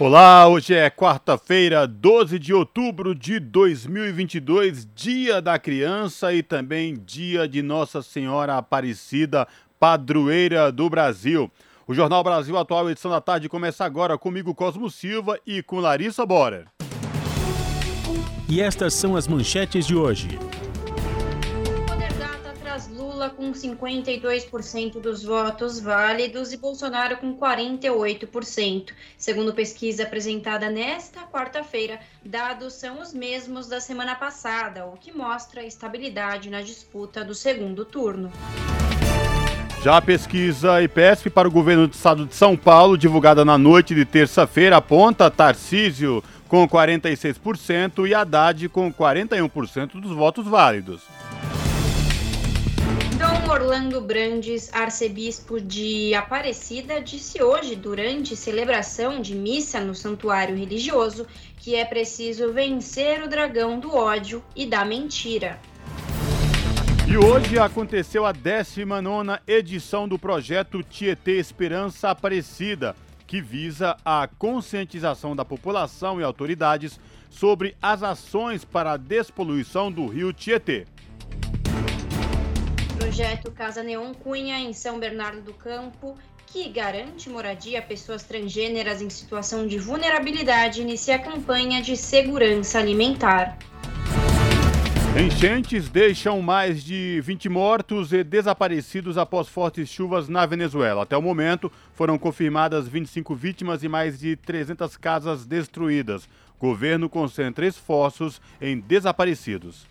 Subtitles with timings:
[0.00, 7.46] Olá, hoje é quarta-feira, 12 de outubro de 2022, Dia da Criança e também Dia
[7.46, 9.46] de Nossa Senhora Aparecida,
[9.78, 11.50] padroeira do Brasil.
[11.86, 16.24] O Jornal Brasil Atual, edição da tarde, começa agora comigo, Cosmo Silva, e com Larissa
[16.24, 16.64] Bora.
[18.48, 20.30] E estas são as manchetes de hoje.
[23.20, 28.92] Lula com 52% dos votos válidos e Bolsonaro com 48%.
[29.18, 35.62] Segundo pesquisa apresentada nesta quarta-feira, dados são os mesmos da semana passada, o que mostra
[35.62, 38.32] estabilidade na disputa do segundo turno.
[39.84, 43.94] Já a pesquisa IPESP para o governo do estado de São Paulo, divulgada na noite
[43.94, 51.02] de terça-feira, aponta Tarcísio com 46% e Haddad com 41% dos votos válidos.
[53.50, 61.74] Orlando Brandes, arcebispo de Aparecida, disse hoje, durante celebração de missa no santuário religioso, que
[61.74, 65.58] é preciso vencer o dragão do ódio e da mentira.
[67.08, 72.94] E hoje aconteceu a 19 edição do projeto Tietê Esperança Aparecida,
[73.26, 80.06] que visa a conscientização da população e autoridades sobre as ações para a despoluição do
[80.06, 80.86] rio Tietê
[83.00, 89.00] projeto Casa Neon Cunha, em São Bernardo do Campo, que garante moradia a pessoas transgêneras
[89.00, 93.56] em situação de vulnerabilidade, inicia a campanha de segurança alimentar.
[95.18, 101.02] Enchentes deixam mais de 20 mortos e desaparecidos após fortes chuvas na Venezuela.
[101.02, 106.28] Até o momento, foram confirmadas 25 vítimas e mais de 300 casas destruídas.
[106.60, 109.86] Governo concentra esforços em desaparecidos.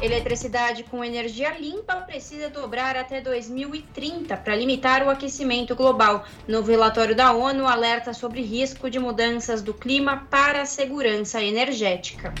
[0.00, 6.24] Eletricidade com energia limpa precisa dobrar até 2030 para limitar o aquecimento global.
[6.46, 12.32] Novo relatório da ONU alerta sobre risco de mudanças do clima para a segurança energética.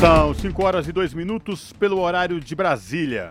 [0.00, 3.30] São 5 horas e 2 minutos pelo horário de Brasília.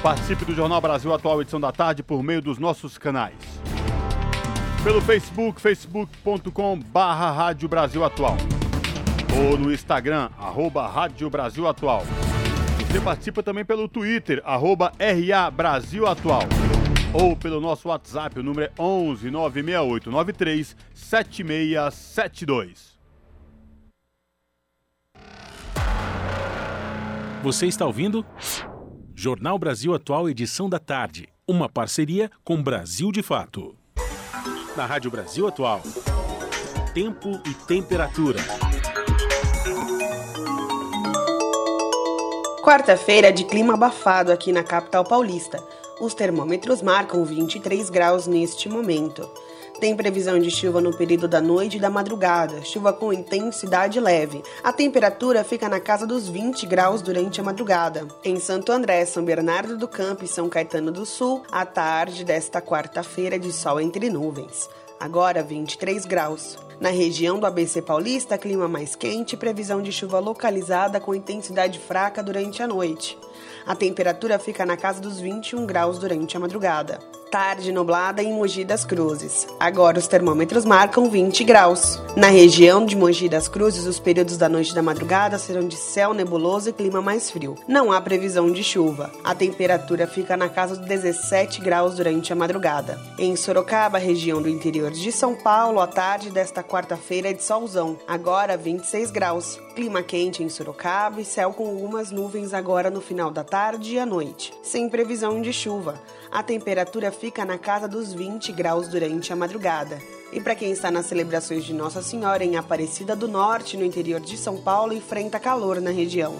[0.00, 3.34] Participe do Jornal Brasil Atual, edição da tarde, por meio dos nossos canais.
[4.84, 8.36] Pelo Facebook, facebook.com barra Rádio Brasil Atual
[9.36, 12.04] ou no Instagram, arroba Rádio Brasil Atual.
[12.86, 16.42] Você participa também pelo Twitter, arroba RA Brasil Atual.
[17.12, 22.94] Ou pelo nosso WhatsApp, o número é 11 968 93 7672.
[27.42, 28.24] Você está ouvindo?
[29.14, 31.28] Jornal Brasil Atual, edição da tarde.
[31.46, 33.76] Uma parceria com Brasil de Fato.
[34.76, 35.82] Na Rádio Brasil Atual.
[36.94, 38.40] Tempo e temperatura.
[42.64, 45.62] Quarta-feira de clima abafado aqui na capital paulista.
[46.00, 49.28] Os termômetros marcam 23 graus neste momento.
[49.78, 54.42] Tem previsão de chuva no período da noite e da madrugada, chuva com intensidade leve.
[54.62, 58.08] A temperatura fica na casa dos 20 graus durante a madrugada.
[58.24, 62.62] Em Santo André, São Bernardo do Campo e São Caetano do Sul, a tarde desta
[62.62, 64.70] quarta-feira de sol entre nuvens.
[64.98, 66.56] Agora 23 graus.
[66.80, 71.78] Na região do ABC Paulista, clima mais quente e previsão de chuva localizada com intensidade
[71.78, 73.16] fraca durante a noite.
[73.66, 76.98] A temperatura fica na casa dos 21 graus durante a madrugada
[77.34, 79.48] tarde nublada em Mogi das Cruzes.
[79.58, 82.00] Agora os termômetros marcam 20 graus.
[82.14, 85.74] Na região de Mogi das Cruzes, os períodos da noite e da madrugada serão de
[85.74, 87.56] céu nebuloso e clima mais frio.
[87.66, 89.10] Não há previsão de chuva.
[89.24, 93.00] A temperatura fica na casa dos 17 graus durante a madrugada.
[93.18, 97.98] Em Sorocaba, região do interior de São Paulo, a tarde desta quarta-feira é de solzão.
[98.06, 99.58] Agora 26 graus.
[99.74, 103.98] Clima quente em Sorocaba e céu com algumas nuvens agora no final da tarde e
[103.98, 106.00] à noite, sem previsão de chuva.
[106.34, 110.00] A temperatura fica na casa dos 20 graus durante a madrugada.
[110.32, 114.18] E para quem está nas celebrações de Nossa Senhora em Aparecida do Norte, no interior
[114.18, 116.34] de São Paulo, enfrenta calor na região.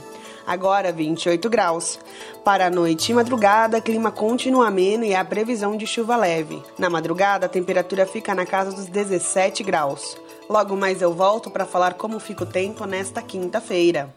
[0.44, 1.96] Agora 28 graus.
[2.44, 6.60] Para a noite e madrugada, clima continua ameno e há previsão de chuva leve.
[6.76, 10.16] Na madrugada, a temperatura fica na casa dos 17 graus.
[10.50, 14.12] Logo mais eu volto para falar como fica o tempo nesta quinta-feira.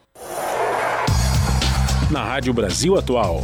[2.09, 3.43] Na Rádio Brasil Atual,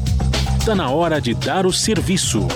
[0.63, 2.47] está na hora de dar o serviço.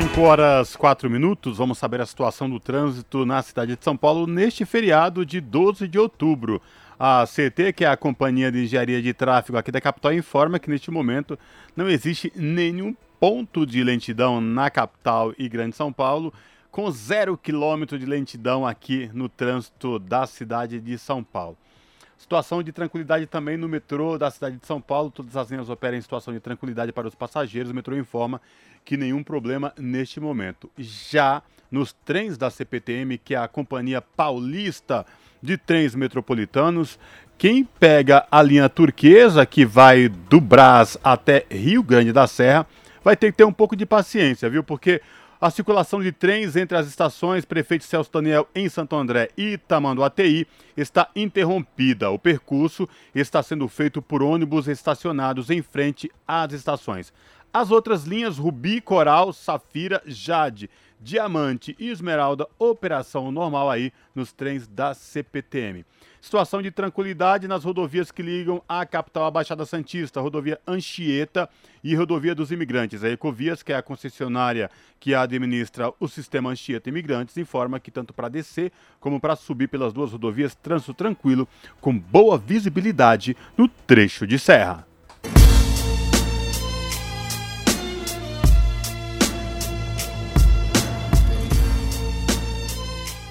[0.00, 4.26] 5 horas 4 minutos, vamos saber a situação do trânsito na cidade de São Paulo
[4.26, 6.62] neste feriado de 12 de outubro.
[6.98, 10.70] A CT, que é a Companhia de Engenharia de Tráfego aqui da capital, informa que
[10.70, 11.38] neste momento
[11.76, 16.32] não existe nenhum ponto de lentidão na capital e Grande São Paulo,
[16.70, 21.58] com zero quilômetro de lentidão aqui no trânsito da cidade de São Paulo.
[22.24, 25.10] Situação de tranquilidade também no metrô da cidade de São Paulo.
[25.10, 27.70] Todas as linhas operam em situação de tranquilidade para os passageiros.
[27.70, 28.40] O metrô informa
[28.82, 30.70] que nenhum problema neste momento.
[30.78, 35.04] Já nos trens da CPTM, que é a Companhia Paulista
[35.42, 36.98] de Trens Metropolitanos,
[37.36, 42.66] quem pega a linha turquesa, que vai do Brás até Rio Grande da Serra,
[43.04, 44.64] vai ter que ter um pouco de paciência, viu?
[44.64, 45.02] Porque
[45.44, 50.46] a circulação de trens entre as estações Prefeito Celso Daniel em Santo André e Tamanduateí
[50.74, 52.08] está interrompida.
[52.08, 57.12] O percurso está sendo feito por ônibus estacionados em frente às estações.
[57.52, 64.66] As outras linhas Rubi, Coral, Safira, Jade, Diamante e Esmeralda, operação normal aí nos trens
[64.66, 65.84] da CPTM.
[66.24, 71.50] Situação de tranquilidade nas rodovias que ligam a capital à Baixada Santista, rodovia Anchieta
[71.82, 73.04] e rodovia dos Imigrantes.
[73.04, 78.14] A Ecovias, que é a concessionária que administra o sistema Anchieta Imigrantes, informa que tanto
[78.14, 81.46] para descer como para subir pelas duas rodovias, trânsito tranquilo,
[81.78, 84.86] com boa visibilidade no trecho de serra.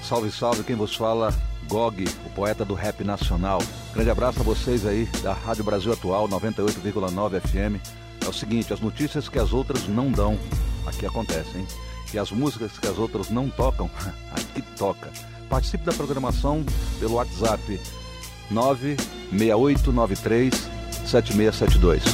[0.00, 1.34] Salve, salve, quem vos fala,
[1.74, 3.60] Gog, o poeta do rap nacional.
[3.92, 7.82] Grande abraço a vocês aí da Rádio Brasil Atual 98,9 FM.
[8.24, 10.38] É o seguinte, as notícias que as outras não dão,
[10.86, 11.66] aqui acontecem?
[12.12, 13.90] E as músicas que as outras não tocam,
[14.30, 15.10] aqui toca.
[15.50, 16.64] Participe da programação
[17.00, 17.80] pelo WhatsApp
[18.52, 20.54] 96893
[21.04, 22.04] 7672.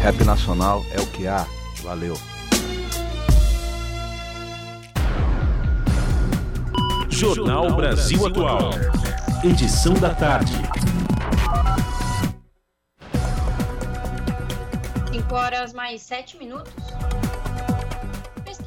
[0.00, 1.46] Rap Nacional é o que há.
[1.82, 2.16] Valeu.
[7.12, 8.70] Jornal Brasil Atual.
[9.44, 10.54] Edição da tarde.
[15.12, 16.72] 5 horas mais 7 minutos.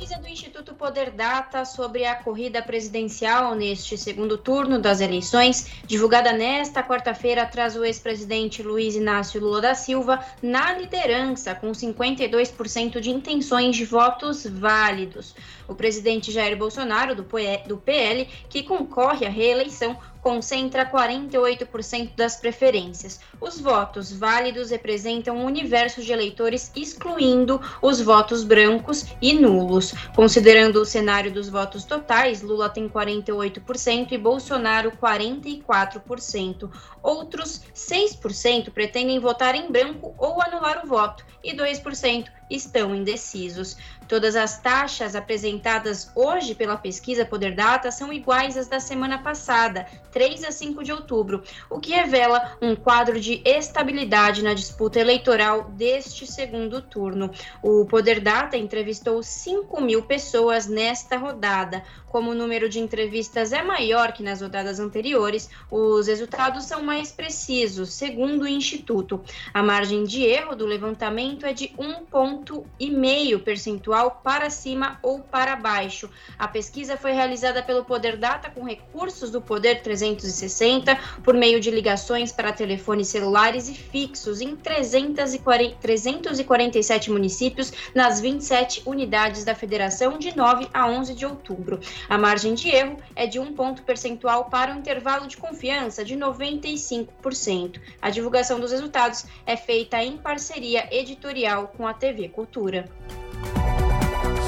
[0.05, 6.31] Pesquisa do Instituto Poder Data sobre a corrida presidencial neste segundo turno das eleições, divulgada
[6.31, 13.09] nesta quarta-feira, traz o ex-presidente Luiz Inácio Lula da Silva na liderança, com 52% de
[13.09, 15.33] intenções de votos válidos.
[15.67, 23.19] O presidente Jair Bolsonaro, do PL, que concorre à reeleição, concentra 48% das preferências.
[23.39, 29.93] Os votos válidos representam um universo de eleitores excluindo os votos brancos e nulos.
[30.15, 36.71] Considerando o cenário dos votos totais, Lula tem 48% e Bolsonaro 44%.
[37.03, 43.77] Outros 6% pretendem votar em branco ou anular o voto e 2% estão indecisos.
[44.07, 49.87] Todas as taxas apresentadas hoje pela pesquisa Poder Data são iguais às da semana passada,
[50.11, 55.71] 3 a 5 de outubro, o que revela um quadro de estabilidade na disputa eleitoral
[55.71, 57.31] deste segundo turno.
[57.63, 61.83] O Poder Data entrevistou 5 mil pessoas nesta rodada.
[62.07, 67.11] Como o número de entrevistas é maior que nas rodadas anteriores, os resultados são mais
[67.11, 69.21] precisos, segundo o Instituto.
[69.53, 76.09] A margem de erro do levantamento é de 1,5 percentual para cima ou para baixo.
[76.37, 81.71] A pesquisa foi realizada pelo Poder Data com recursos do Poder 360 por meio de
[81.71, 90.17] ligações para telefones celulares e fixos em 340, 347 municípios nas 27 unidades da Federação
[90.17, 91.79] de 9 a 11 de outubro.
[92.09, 96.15] A margem de erro é de um ponto percentual para o intervalo de confiança de
[96.15, 97.79] 95%.
[98.01, 102.89] A divulgação dos resultados é feita em parceria editorial com a TV Cultura.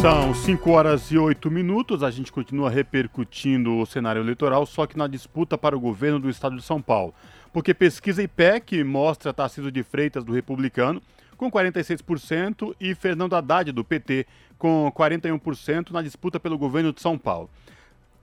[0.01, 2.03] São 5 horas e 8 minutos.
[2.03, 6.29] A gente continua repercutindo o cenário eleitoral, só que na disputa para o governo do
[6.29, 7.15] estado de São Paulo.
[7.51, 11.01] Porque pesquisa IPEC mostra Tarcísio de Freitas, do Republicano,
[11.35, 14.27] com 46%, e Fernando Haddad, do PT,
[14.59, 17.49] com 41% na disputa pelo governo de São Paulo.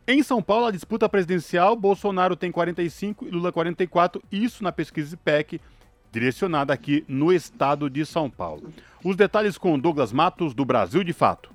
[0.06, 5.14] Em São Paulo, a disputa presidencial, Bolsonaro tem 45 e Lula 44, isso na pesquisa
[5.14, 5.60] IPEC,
[6.12, 8.72] direcionada aqui no estado de São Paulo.
[9.02, 11.53] Os detalhes com Douglas Matos, do Brasil de Fato.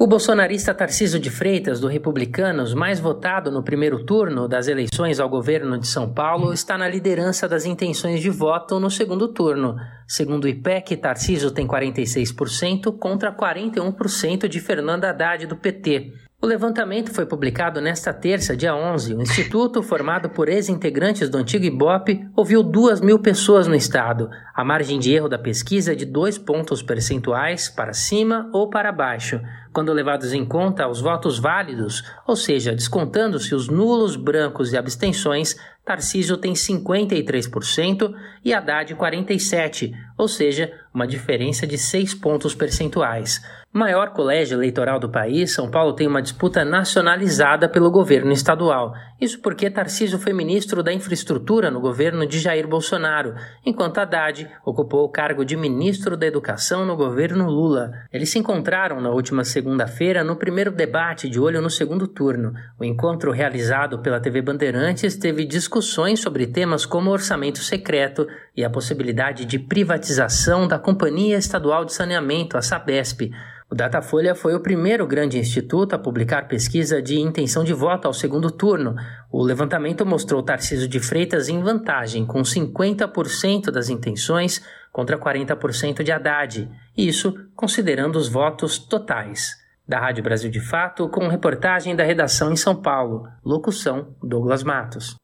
[0.00, 5.28] O bolsonarista Tarciso de Freitas, do Republicanos, mais votado no primeiro turno das eleições ao
[5.28, 9.74] governo de São Paulo, está na liderança das intenções de voto no segundo turno.
[10.06, 16.12] Segundo o IPEC, Tarciso tem 46% contra 41% de Fernanda Haddad, do PT.
[16.40, 19.12] O levantamento foi publicado nesta terça, dia 11.
[19.12, 24.30] O instituto, formado por ex-integrantes do antigo IBOP, ouviu 2 mil pessoas no estado.
[24.54, 28.92] A margem de erro da pesquisa é de dois pontos percentuais para cima ou para
[28.92, 29.40] baixo.
[29.72, 35.56] Quando levados em conta os votos válidos, ou seja, descontando-se os nulos, brancos e abstenções,
[35.84, 43.40] Tarcísio tem 53% e Haddad 47%, ou seja, uma diferença de 6 pontos percentuais.
[43.72, 48.94] Maior colégio eleitoral do país, São Paulo tem uma disputa nacionalizada pelo governo estadual.
[49.20, 53.34] Isso porque Tarcísio foi ministro da Infraestrutura no governo de Jair Bolsonaro,
[53.64, 57.92] enquanto Haddad ocupou o cargo de ministro da Educação no governo Lula.
[58.10, 62.54] Eles se encontraram na última segunda-feira no primeiro debate de olho no segundo turno.
[62.80, 68.70] O encontro realizado pela TV Bandeirantes teve discussões sobre temas como orçamento secreto e a
[68.70, 73.30] possibilidade de privatização da Companhia Estadual de Saneamento, a Sabesp.
[73.70, 78.14] O Datafolha foi o primeiro grande instituto a publicar pesquisa de intenção de voto ao
[78.14, 78.96] segundo turno.
[79.30, 86.10] O levantamento mostrou Tarcísio de Freitas em vantagem, com 50% das intenções contra 40% de
[86.10, 86.70] Haddad.
[86.96, 89.50] Isso considerando os votos totais.
[89.86, 93.28] Da Rádio Brasil de Fato, com reportagem da redação em São Paulo.
[93.44, 95.14] Locução: Douglas Matos.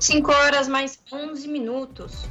[0.00, 2.28] 5 horas mais 11 minutos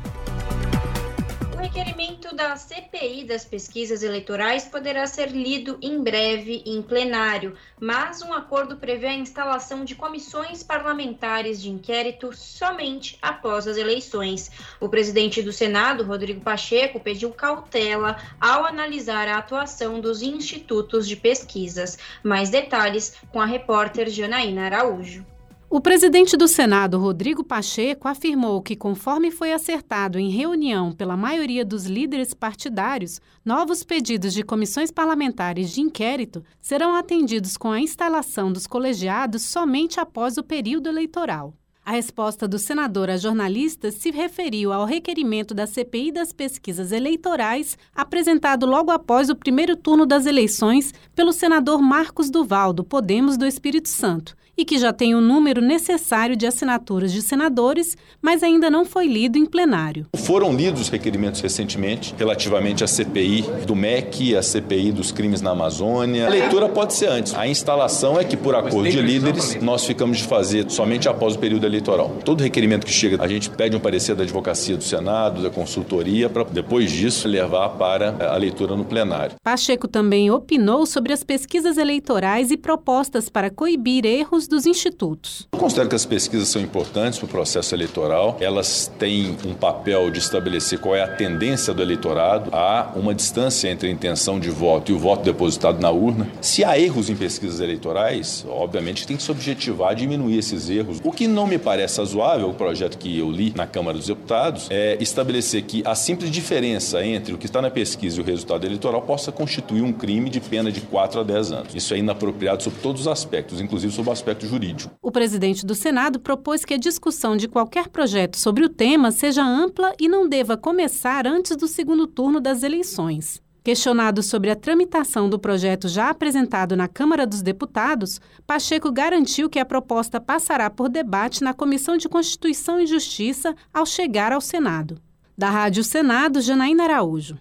[1.64, 8.34] requerimento da CPI das pesquisas eleitorais poderá ser lido em breve em plenário, mas um
[8.34, 14.52] acordo prevê a instalação de comissões parlamentares de inquérito somente após as eleições.
[14.78, 21.16] O presidente do Senado, Rodrigo Pacheco, pediu cautela ao analisar a atuação dos institutos de
[21.16, 21.98] pesquisas.
[22.22, 25.33] Mais detalhes com a repórter Janaína Araújo.
[25.74, 31.66] O presidente do Senado, Rodrigo Pacheco, afirmou que, conforme foi acertado em reunião pela maioria
[31.66, 38.54] dos líderes partidários, novos pedidos de comissões parlamentares de inquérito serão atendidos com a instalação
[38.54, 41.56] dos colegiados somente após o período eleitoral.
[41.84, 47.80] A resposta do senador a jornalistas se referiu ao requerimento da CPI das pesquisas eleitorais,
[47.96, 53.46] apresentado logo após o primeiro turno das eleições pelo senador Marcos Duval, do Podemos do
[53.48, 58.70] Espírito Santo, e que já tem o número necessário de assinaturas de senadores, mas ainda
[58.70, 60.06] não foi lido em plenário.
[60.16, 65.52] Foram lidos os requerimentos recentemente relativamente à CPI do MEC, à CPI dos crimes na
[65.52, 66.28] Amazônia.
[66.28, 67.34] A leitura pode ser antes.
[67.34, 71.40] A instalação é que, por acordo de líderes, nós ficamos de fazer somente após o
[71.40, 72.18] período eleitoral.
[72.24, 76.30] Todo requerimento que chega, a gente pede um parecer da advocacia do Senado, da consultoria,
[76.30, 79.36] para depois disso levar para a leitura no plenário.
[79.44, 85.48] Pacheco também opinou sobre as pesquisas eleitorais e propostas para coibir erros dos institutos.
[85.52, 88.38] Eu considero que as pesquisas são importantes para o processo eleitoral.
[88.40, 92.50] Elas têm um papel de estabelecer qual é a tendência do eleitorado.
[92.54, 96.30] Há uma distância entre a intenção de voto e o voto depositado na urna.
[96.42, 101.00] Se há erros em pesquisas eleitorais, obviamente tem que se objetivar diminuir esses erros.
[101.04, 104.68] O que não me parece razoável, o projeto que eu li na Câmara dos Deputados,
[104.70, 108.66] é estabelecer que a simples diferença entre o que está na pesquisa e o resultado
[108.66, 111.76] eleitoral possa constituir um crime de pena de 4 a 10 anos.
[111.76, 114.96] Isso é inapropriado sob todos os aspectos, inclusive sob o aspecto aspecto jurídico.
[115.02, 119.44] O presidente do Senado propôs que a discussão de qualquer projeto sobre o tema seja
[119.44, 123.42] ampla e não deva começar antes do segundo turno das eleições.
[123.64, 129.58] Questionado sobre a tramitação do projeto já apresentado na Câmara dos Deputados, Pacheco garantiu que
[129.58, 134.98] a proposta passará por debate na Comissão de Constituição e Justiça ao chegar ao Senado.
[135.38, 137.40] Da Rádio Senado, Janaína Araújo.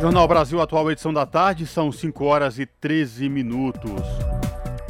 [0.00, 4.00] Jornal Brasil Atual, edição da tarde, são 5 horas e 13 minutos.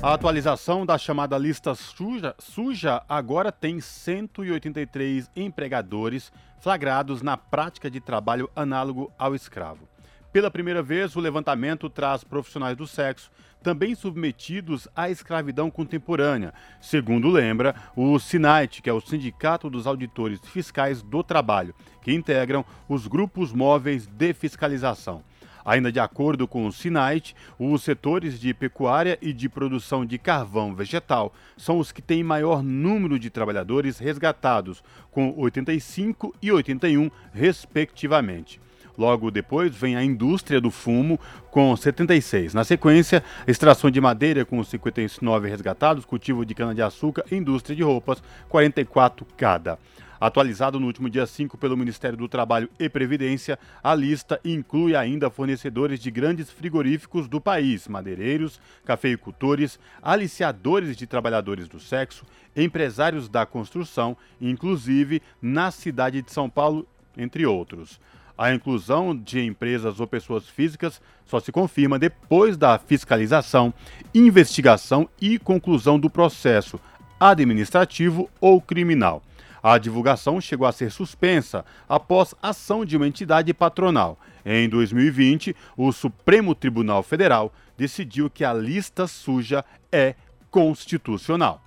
[0.03, 8.01] A atualização da chamada lista suja, suja agora tem 183 empregadores flagrados na prática de
[8.01, 9.87] trabalho análogo ao escravo.
[10.33, 13.31] Pela primeira vez, o levantamento traz profissionais do sexo
[13.63, 20.41] também submetidos à escravidão contemporânea, segundo lembra o SINAIT, que é o Sindicato dos Auditores
[20.47, 25.23] Fiscais do Trabalho, que integram os grupos móveis de fiscalização.
[25.65, 30.75] Ainda de acordo com o SINAIT, os setores de pecuária e de produção de carvão
[30.75, 38.61] vegetal são os que têm maior número de trabalhadores resgatados, com 85 e 81, respectivamente.
[39.01, 41.19] Logo depois vem a indústria do fumo,
[41.51, 42.53] com 76.
[42.53, 48.23] Na sequência, extração de madeira, com 59 resgatados, cultivo de cana-de-açúcar e indústria de roupas,
[48.49, 49.79] 44 cada.
[50.21, 55.31] Atualizado no último dia 5 pelo Ministério do Trabalho e Previdência, a lista inclui ainda
[55.31, 63.47] fornecedores de grandes frigoríficos do país, madeireiros, cafeicultores, aliciadores de trabalhadores do sexo, empresários da
[63.47, 66.87] construção, inclusive na cidade de São Paulo,
[67.17, 67.99] entre outros.
[68.37, 73.73] A inclusão de empresas ou pessoas físicas só se confirma depois da fiscalização,
[74.15, 76.79] investigação e conclusão do processo
[77.19, 79.23] administrativo ou criminal.
[79.63, 84.19] A divulgação chegou a ser suspensa após ação de uma entidade patronal.
[84.45, 90.15] Em 2020, o Supremo Tribunal Federal decidiu que a lista suja é
[90.51, 91.63] constitucional.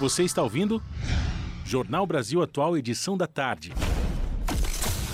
[0.00, 0.82] Você está ouvindo?
[1.64, 3.72] Jornal Brasil Atual, edição da tarde.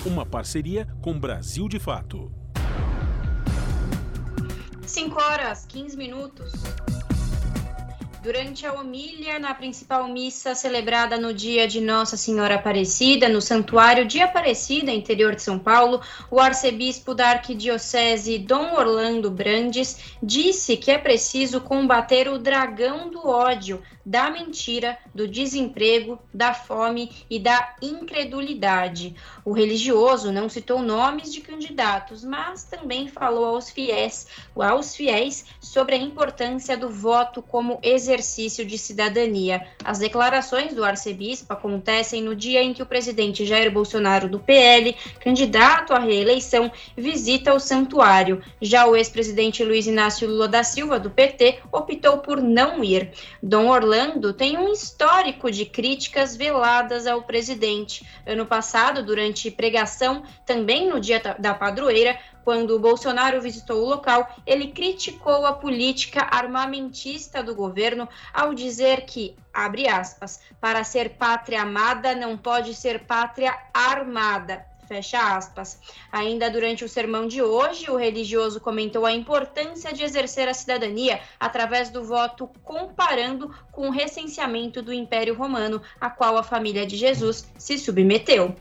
[0.05, 2.31] Uma parceria com Brasil de Fato.
[4.85, 6.53] 5 horas, 15 minutos.
[8.25, 14.03] Durante a homília na principal missa celebrada no dia de Nossa Senhora Aparecida, no Santuário
[14.03, 16.01] de Aparecida, interior de São Paulo,
[16.31, 23.27] o arcebispo da Arquidiocese Dom Orlando Brandes disse que é preciso combater o dragão do
[23.27, 29.15] ódio, da mentira, do desemprego, da fome e da incredulidade.
[29.43, 35.93] O religioso não citou nomes de candidatos, mas também falou aos fiéis, aos fiéis sobre
[35.93, 39.65] a importância do voto como exercício de cidadania.
[39.83, 44.95] As declarações do arcebispo acontecem no dia em que o presidente Jair Bolsonaro do PL,
[45.19, 48.41] candidato à reeleição, visita o santuário.
[48.61, 53.11] Já o ex-presidente Luiz Inácio Lula da Silva do PT optou por não ir.
[53.41, 58.05] Dom Orlando tem um histórico de críticas veladas ao presidente.
[58.25, 64.67] Ano passado, durante pregação, também no dia da padroeira, quando Bolsonaro visitou o local, ele
[64.71, 72.13] criticou a política armamentista do governo ao dizer que, abre aspas, para ser pátria amada
[72.13, 74.63] não pode ser pátria armada.
[74.87, 75.79] Fecha aspas.
[76.11, 81.19] Ainda durante o sermão de hoje, o religioso comentou a importância de exercer a cidadania
[81.39, 86.95] através do voto, comparando com o recenseamento do Império Romano, a qual a família de
[86.95, 88.55] Jesus se submeteu.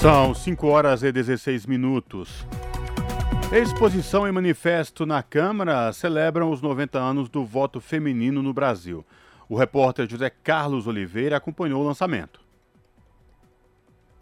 [0.00, 2.46] São 5 horas e 16 minutos.
[3.50, 9.04] Exposição e manifesto na Câmara celebram os 90 anos do voto feminino no Brasil.
[9.48, 12.45] O repórter José Carlos Oliveira acompanhou o lançamento.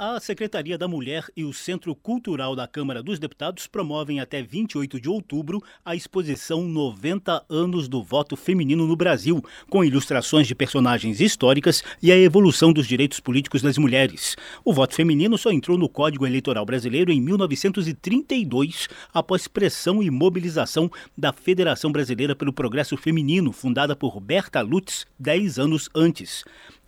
[0.07, 5.01] A Secretaria da Mulher e o Centro Cultural da Câmara dos Deputados promovem até 28
[5.01, 11.23] de outubro a exposição 90 anos do voto feminino no Brasil, com ilustrações de personagens
[11.23, 14.37] históricas e a evolução dos direitos políticos das mulheres.
[14.63, 20.91] O voto feminino só entrou no Código Eleitoral Brasileiro em 1932, após pressão e mobilização
[21.17, 26.45] da Federação Brasileira pelo Progresso Feminino, fundada por Berta Lutz 10 anos antes.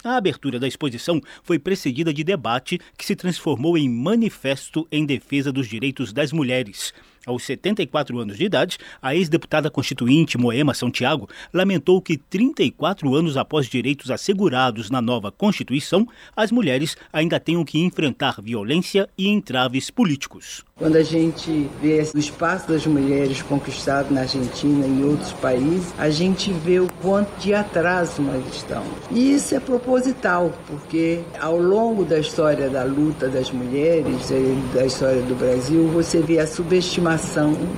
[0.07, 5.51] A abertura da exposição foi precedida de debate que se transformou em manifesto em defesa
[5.51, 6.95] dos direitos das mulheres.
[7.26, 13.66] Aos 74 anos de idade, a ex-deputada constituinte Moema Santiago lamentou que 34 anos após
[13.66, 20.64] direitos assegurados na nova Constituição, as mulheres ainda tenham que enfrentar violência e entraves políticos.
[20.76, 25.92] Quando a gente vê o espaço das mulheres conquistado na Argentina e em outros países,
[25.98, 28.92] a gente vê o quanto de atraso nós estamos.
[29.10, 34.30] E isso é proposital, porque ao longo da história da luta das mulheres,
[34.72, 37.15] da história do Brasil, você vê a subestimação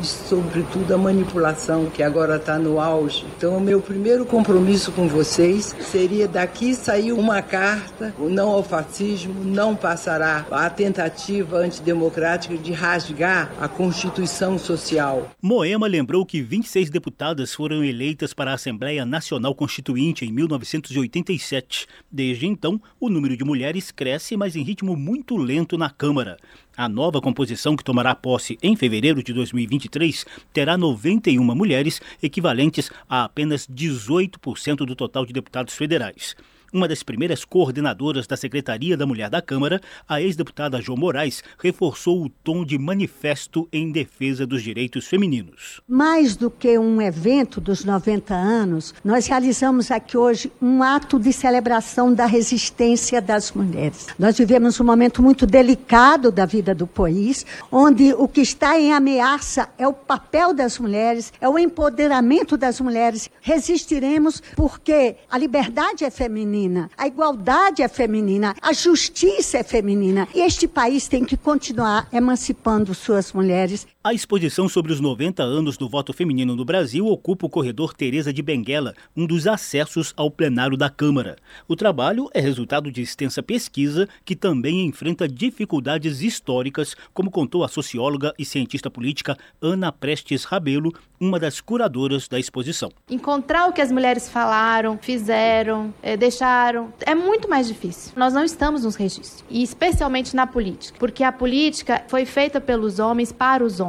[0.01, 3.25] e, sobretudo, a manipulação que agora está no auge.
[3.37, 8.63] Então, o meu primeiro compromisso com vocês seria daqui sair uma carta: o não ao
[8.63, 15.31] fascismo não passará a tentativa antidemocrática de rasgar a Constituição Social.
[15.41, 21.87] Moema lembrou que 26 deputadas foram eleitas para a Assembleia Nacional Constituinte em 1987.
[22.11, 26.37] Desde então, o número de mulheres cresce, mas em ritmo muito lento na Câmara.
[26.79, 33.25] A nova composição, que tomará posse em fevereiro de 2023, terá 91 mulheres, equivalentes a
[33.25, 36.37] apenas 18% do total de deputados federais.
[36.71, 42.23] Uma das primeiras coordenadoras da Secretaria da Mulher da Câmara, a ex-deputada Jo Moraes, reforçou
[42.23, 45.81] o tom de manifesto em defesa dos direitos femininos.
[45.89, 51.33] Mais do que um evento dos 90 anos, nós realizamos aqui hoje um ato de
[51.33, 54.07] celebração da resistência das mulheres.
[54.19, 58.93] Nós vivemos um momento muito delicado da vida do país, onde o que está em
[58.93, 63.31] ameaça é o papel das mulheres, é o empoderamento das mulheres.
[63.41, 70.27] Resistiremos porque a liberdade é feminina feminina, a igualdade é feminina, a justiça é feminina.
[70.35, 73.87] E este país tem que continuar emancipando suas mulheres.
[74.05, 78.33] A exposição sobre os 90 anos do voto feminino no Brasil ocupa o corredor Teresa
[78.33, 81.37] de Benguela, um dos acessos ao plenário da Câmara.
[81.67, 87.69] O trabalho é resultado de extensa pesquisa que também enfrenta dificuldades históricas, como contou a
[87.69, 92.93] socióloga e cientista política Ana Prestes Rabelo, uma das curadoras da exposição.
[93.11, 96.93] Encontrar o que as mulheres falaram, fizeram, é, deixar casaram.
[97.01, 98.13] É muito mais difícil.
[98.17, 102.99] Nós não estamos nos registros, e especialmente na política, porque a política foi feita pelos
[102.99, 103.88] homens para os homens.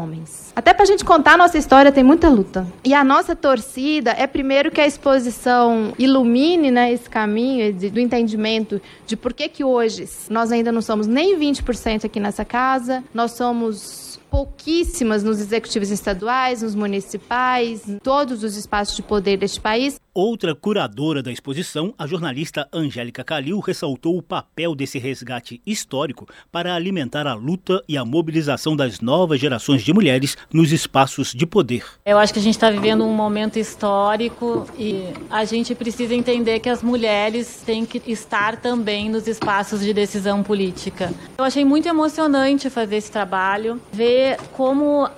[0.56, 2.66] Até para a gente contar a nossa história tem muita luta.
[2.84, 8.00] E a nossa torcida é primeiro que a exposição ilumine né, esse caminho de, do
[8.00, 13.04] entendimento de por que, que hoje nós ainda não somos nem 20% aqui nessa casa,
[13.14, 20.00] nós somos pouquíssimas nos executivos estaduais, nos municipais, todos os espaços de poder deste país.
[20.22, 26.76] Outra curadora da exposição, a jornalista Angélica Calil, ressaltou o papel desse resgate histórico para
[26.76, 31.86] alimentar a luta e a mobilização das novas gerações de mulheres nos espaços de poder.
[32.06, 36.60] Eu acho que a gente está vivendo um momento histórico e a gente precisa entender
[36.60, 41.14] que as mulheres têm que estar também nos espaços de decisão política.
[41.38, 45.10] Eu achei muito emocionante fazer esse trabalho, ver como uh,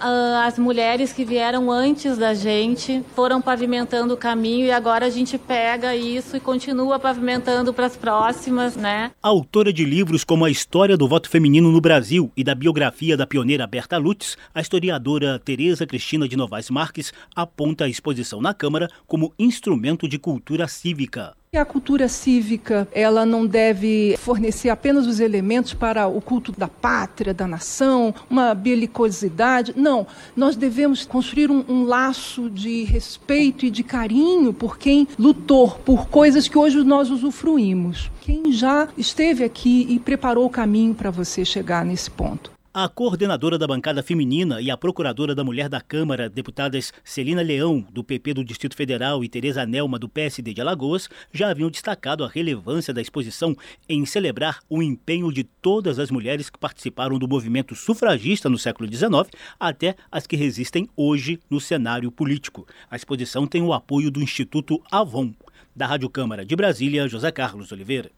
[0.46, 5.38] as mulheres que vieram antes da gente foram pavimentando o caminho e agora a gente
[5.38, 9.12] pega isso e continua pavimentando para as próximas, né?
[9.22, 13.26] Autora de livros como A História do Voto Feminino no Brasil e da biografia da
[13.26, 18.90] pioneira Berta Lutz, a historiadora Tereza Cristina de Novaes Marques aponta a exposição na Câmara
[19.08, 21.34] como instrumento de cultura cívica.
[21.54, 27.34] A cultura cívica, ela não deve fornecer apenas os elementos para o culto da pátria,
[27.34, 29.74] da nação, uma belicosidade.
[29.76, 35.72] Não, nós devemos construir um, um laço de respeito e de carinho por quem lutou
[35.72, 38.10] por coisas que hoje nós usufruímos.
[38.22, 42.50] Quem já esteve aqui e preparou o caminho para você chegar nesse ponto.
[42.74, 47.86] A coordenadora da bancada feminina e a procuradora da mulher da Câmara, deputadas Celina Leão,
[47.92, 52.24] do PP do Distrito Federal, e Tereza Nelma, do PSD de Alagoas, já haviam destacado
[52.24, 53.58] a relevância da exposição
[53.90, 58.90] em celebrar o empenho de todas as mulheres que participaram do movimento sufragista no século
[58.90, 59.30] XIX,
[59.60, 62.66] até as que resistem hoje no cenário político.
[62.90, 65.34] A exposição tem o apoio do Instituto Avon.
[65.76, 68.10] Da Rádio Câmara de Brasília, José Carlos Oliveira.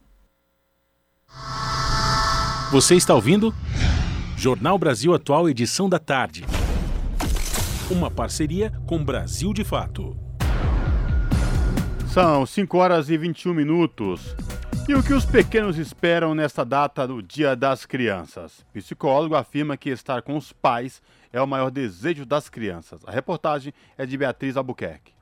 [2.71, 3.51] Você está ouvindo?
[4.43, 6.43] Jornal Brasil Atual, edição da tarde.
[7.89, 10.17] Uma parceria com Brasil de Fato.
[12.09, 14.35] São 5 horas e 21 minutos.
[14.85, 18.65] E o que os pequenos esperam nesta data do Dia das Crianças?
[18.73, 21.01] Psicólogo afirma que estar com os pais
[21.31, 22.99] é o maior desejo das crianças.
[23.07, 25.13] A reportagem é de Beatriz Albuquerque.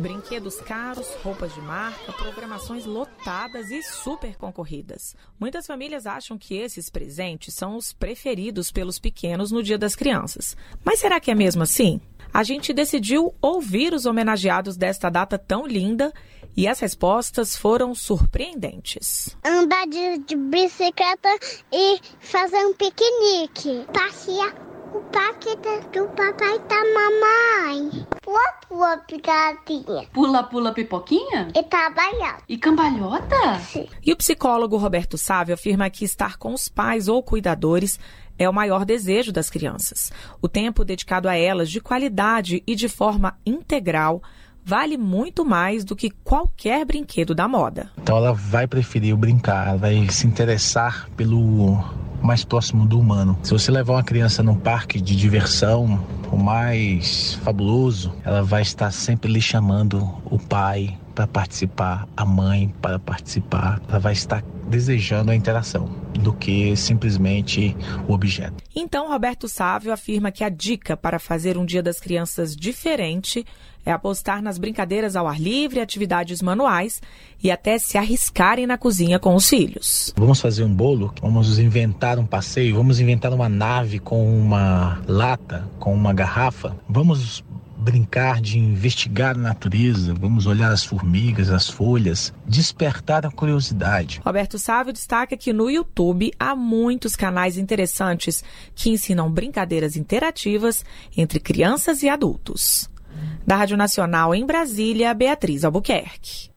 [0.00, 5.14] Brinquedos caros, roupas de marca, programações lotadas e super concorridas.
[5.38, 10.56] Muitas famílias acham que esses presentes são os preferidos pelos pequenos no Dia das Crianças.
[10.82, 12.00] Mas será que é mesmo assim?
[12.32, 16.14] A gente decidiu ouvir os homenageados desta data tão linda
[16.56, 19.36] e as respostas foram surpreendentes.
[19.44, 21.28] Andar de, de bicicleta
[21.70, 23.84] e fazer um piquenique.
[23.92, 28.06] Passear o paquete do papai e da mamãe.
[28.22, 30.06] Pula, pula, picadinha.
[30.12, 31.48] Pula, pula, pipoquinha?
[31.54, 32.42] E trabalhar.
[32.48, 33.58] E cambalhota?
[33.60, 33.86] Sim.
[34.04, 37.98] E o psicólogo Roberto Sávio afirma que estar com os pais ou cuidadores
[38.38, 40.10] é o maior desejo das crianças.
[40.40, 44.22] O tempo dedicado a elas de qualidade e de forma integral
[44.64, 47.90] vale muito mais do que qualquer brinquedo da moda.
[47.98, 51.84] Então ela vai preferir o brincar, ela vai se interessar pelo
[52.22, 53.38] mais próximo do humano.
[53.42, 58.90] Se você levar uma criança num parque de diversão, o mais fabuloso, ela vai estar
[58.90, 63.80] sempre lhe chamando o pai para participar, a mãe para participar.
[63.88, 67.76] Ela vai estar desejando a interação do que simplesmente
[68.08, 68.62] o objeto.
[68.74, 73.44] Então, Roberto Sávio afirma que a dica para fazer um Dia das Crianças diferente
[73.84, 77.00] é apostar nas brincadeiras ao ar livre, atividades manuais
[77.42, 80.12] e até se arriscarem na cozinha com os filhos.
[80.16, 85.68] Vamos fazer um bolo, vamos inventar um passeio, vamos inventar uma nave com uma lata,
[85.78, 86.76] com uma garrafa.
[86.88, 87.42] Vamos
[87.80, 94.20] brincar de investigar a natureza, vamos olhar as formigas, as folhas, despertar a curiosidade.
[94.24, 100.84] Roberto Sávio destaca que no YouTube há muitos canais interessantes que ensinam brincadeiras interativas
[101.16, 102.90] entre crianças e adultos.
[103.46, 106.50] Da Rádio Nacional em Brasília, Beatriz Albuquerque.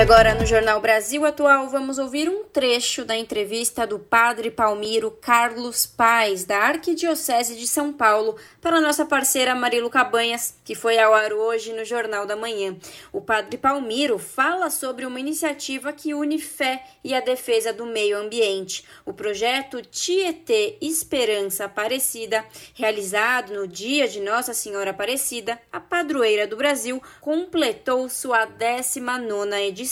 [0.00, 5.84] Agora no Jornal Brasil Atual vamos ouvir um trecho da entrevista do padre Palmiro Carlos
[5.84, 11.34] Paz, da Arquidiocese de São Paulo, para nossa parceira Marilu Cabanhas, que foi ao ar
[11.34, 12.78] hoje no Jornal da Manhã.
[13.12, 18.16] O padre Palmiro fala sobre uma iniciativa que une fé e a defesa do meio
[18.16, 18.86] ambiente.
[19.04, 26.56] O projeto Tietê Esperança Aparecida, realizado no dia de Nossa Senhora Aparecida, a padroeira do
[26.56, 29.89] Brasil, completou sua 19 edição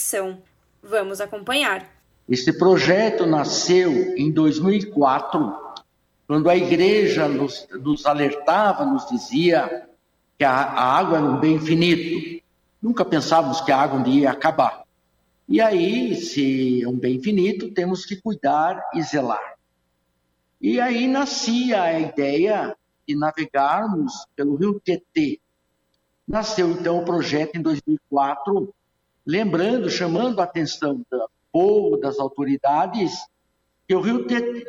[0.81, 1.87] Vamos acompanhar.
[2.27, 5.55] Esse projeto nasceu em 2004,
[6.27, 9.89] quando a igreja nos, nos alertava, nos dizia
[10.37, 12.43] que a, a, água era um bem finito.
[12.81, 14.83] Nunca pensávamos que a água um dia ia acabar.
[15.47, 19.55] E aí, se é um bem finito, temos que cuidar e zelar.
[20.61, 22.75] E aí nascia a ideia
[23.07, 25.39] de navegarmos pelo rio Tietê.
[26.27, 28.71] Nasceu então o projeto em 2004
[29.29, 33.13] lembrando, chamando a atenção do povo, das autoridades,
[33.87, 34.25] que o rio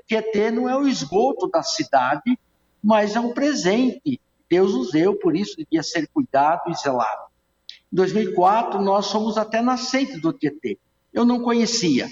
[0.07, 2.39] Tietê não é o esgoto da cidade,
[2.83, 4.21] mas é um presente.
[4.51, 7.31] Deus nos deu, por isso devia ser cuidado e zelado.
[7.91, 10.79] Em 2004, nós fomos até nascente do Tietê.
[11.11, 12.07] Eu não conhecia.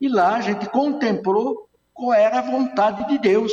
[0.00, 3.52] E lá a gente contemplou qual era a vontade de Deus,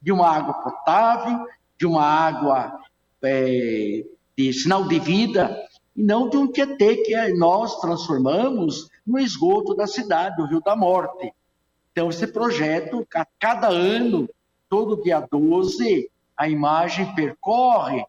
[0.00, 1.46] de uma água potável,
[1.78, 2.80] de uma água
[3.22, 4.02] é,
[4.34, 5.54] de sinal de vida,
[5.96, 10.76] e não de um Tietê que nós transformamos no esgoto da cidade, o Rio da
[10.76, 11.32] Morte.
[11.92, 14.28] Então, esse projeto, a cada ano,
[14.68, 18.04] todo dia 12, a imagem percorre,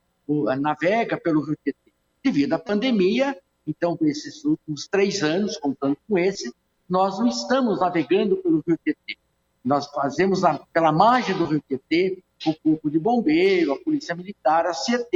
[0.60, 1.94] navega pelo Rio Tietê.
[2.22, 6.54] Devido à pandemia, então, esses últimos três anos, contando com esse,
[6.90, 9.18] nós não estamos navegando pelo Rio Tietê.
[9.64, 14.66] Nós fazemos, a, pela margem do Rio Tietê, o Corpo de Bombeiro, a Polícia Militar,
[14.66, 15.10] a CET,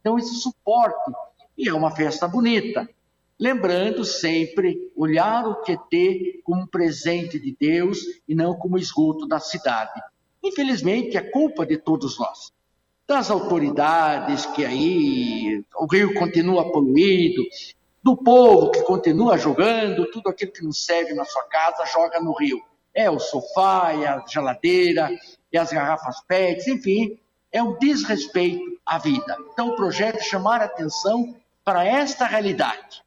[0.00, 1.10] então esse suporte
[1.56, 2.88] e é uma festa bonita.
[3.38, 9.40] Lembrando sempre olhar o Tietê como um presente de Deus e não como esgoto da
[9.40, 10.00] cidade.
[10.42, 12.52] Infelizmente, é culpa de todos nós.
[13.06, 17.42] Das autoridades que aí o rio continua poluído,
[18.02, 22.32] do povo que continua jogando tudo aquilo que não serve na sua casa, joga no
[22.32, 22.60] rio.
[22.92, 25.10] É o sofá, é a geladeira,
[25.50, 27.18] é as garrafas PETs, enfim,
[27.50, 29.36] é um desrespeito à vida.
[29.52, 33.02] Então, o projeto é chamar a atenção para esta realidade.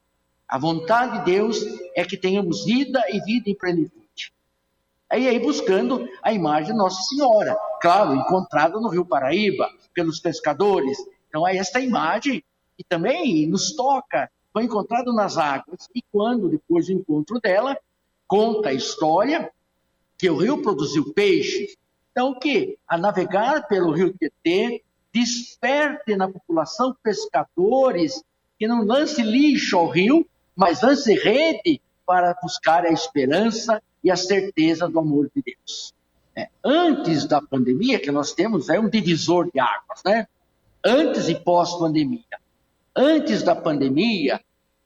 [0.48, 1.64] A vontade de Deus
[1.96, 4.34] é que tenhamos vida e vida em plenitude.
[5.10, 10.98] Aí, buscando a imagem de Nossa Senhora, claro, encontrada no Rio Paraíba, pelos pescadores.
[11.30, 12.44] Então, é esta imagem
[12.78, 15.88] que também nos toca, foi encontrada nas águas.
[15.96, 17.78] E quando, depois do encontro dela,
[18.28, 19.52] conta a história
[20.18, 21.78] que o rio produziu peixes.
[22.12, 28.24] Então, que a navegar pelo rio Tietê desperte na população pescadores
[28.58, 34.16] que não lance lixo ao rio, mas lance rede para buscar a esperança e a
[34.16, 35.94] certeza do amor de Deus.
[36.36, 40.28] É, antes da pandemia, que nós temos é um divisor de águas, né?
[40.86, 42.22] Antes e pós-pandemia.
[42.96, 44.40] Antes da pandemia,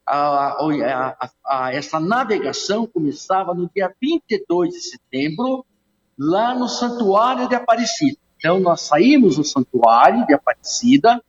[0.06, 5.66] a, a, a, essa navegação começava no dia 22 de setembro,
[6.18, 8.18] lá no Santuário de Aparecida.
[8.38, 11.24] Então, nós saímos do Santuário de Aparecida,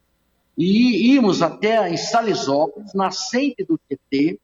[0.56, 4.38] e íamos até em Salesópolis, nascente do Tietê,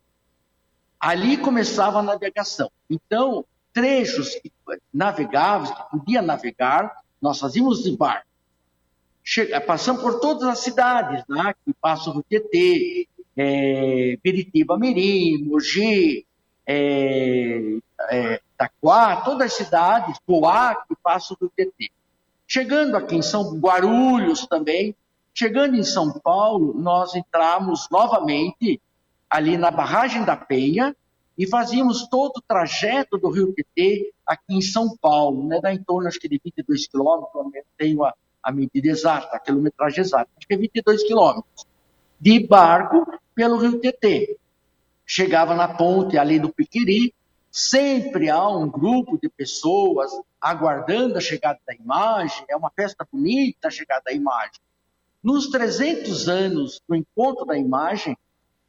[0.99, 2.71] ali começava a navegação.
[2.89, 4.51] Então, trechos que
[4.93, 8.27] navegáveis, que podia navegar, nós fazíamos de barco.
[9.23, 16.27] Chega, passamos por todas as cidades, né, que passam do Tietê, é, Biritiba Mirim, Mogi,
[16.67, 17.79] é,
[18.11, 21.91] é, Taquá, todas as cidades, Poá, que passam do Tietê.
[22.47, 24.97] Chegando aqui em São Guarulhos também,
[25.39, 28.83] Chegando em São Paulo, nós entramos novamente
[29.31, 30.97] ali na barragem da Penha
[31.39, 35.61] e fazíamos todo o trajeto do Rio Tietê aqui em São Paulo, né?
[35.61, 39.39] dá em torno acho que de 22 quilômetros, eu tenho a, a medida exata, a
[39.39, 41.65] quilometragem exata, acho que é 22 quilômetros,
[42.19, 44.37] de barco pelo Rio Tietê.
[45.07, 47.15] Chegava na ponte ali do Piquiri,
[47.49, 53.69] sempre há um grupo de pessoas aguardando a chegada da imagem, é uma festa bonita
[53.69, 54.59] a chegada da imagem.
[55.29, 58.17] Nos 300 anos do encontro da imagem,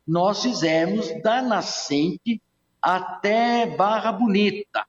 [0.06, 2.42] nós fizemos da nascente
[2.82, 4.86] até Barra Bonita.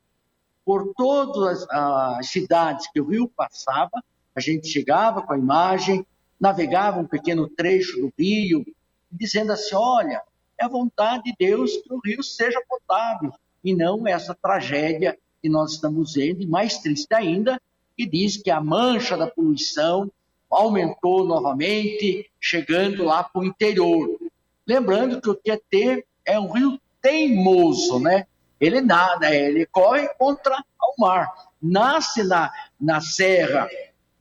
[0.65, 4.03] Por todas as cidades que o rio passava,
[4.35, 6.05] a gente chegava com a imagem,
[6.41, 8.67] navegava um pequeno trecho do rio,
[9.09, 10.25] dizendo assim: olha,
[10.59, 15.49] é a vontade de Deus que o rio seja potável, e não essa tragédia que
[15.49, 17.63] nós estamos vendo, e mais triste ainda,
[17.97, 20.11] que diz que a mancha da poluição
[20.51, 24.19] aumentou novamente, chegando lá para o interior.
[24.67, 28.27] Lembrando que o Tietê é um rio teimoso, né?
[28.61, 31.29] Ele nada, ele corre contra o mar.
[31.63, 33.69] Nasce na, na serra,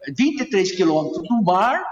[0.07, 1.83] 23 quilômetros do mar,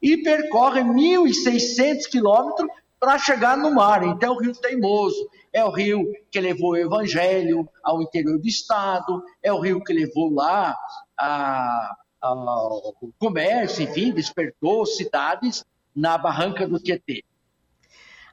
[0.00, 2.68] e percorre 1.600 quilômetros
[3.00, 4.04] para chegar no mar.
[4.04, 5.28] Então, o rio teimoso.
[5.52, 9.92] É o rio que levou o evangelho ao interior do estado, é o rio que
[9.92, 10.76] levou lá
[11.18, 17.24] a, a, o comércio, enfim, despertou cidades na barranca do Tietê.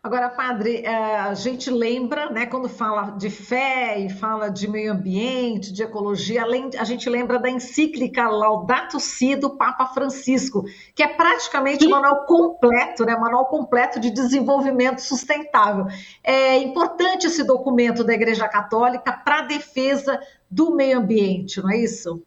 [0.03, 4.91] Agora, padre, é, a gente lembra, né, quando fala de fé e fala de meio
[4.91, 6.43] ambiente, de ecologia,
[6.77, 12.25] a gente lembra da encíclica Laudato Si do Papa Francisco, que é praticamente um manual
[12.25, 15.85] completo, né, manual completo de desenvolvimento sustentável.
[16.21, 20.19] É importante esse documento da Igreja Católica para a defesa
[20.51, 22.21] do meio ambiente, não é isso?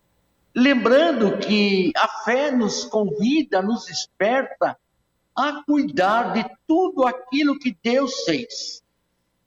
[0.58, 4.74] Lembrando que a fé nos convida, nos desperta
[5.36, 8.82] a cuidar de tudo aquilo que Deus fez.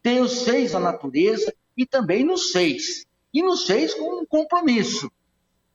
[0.04, 3.08] Deus fez a natureza e também nos fez.
[3.34, 5.12] E nos fez com um compromisso.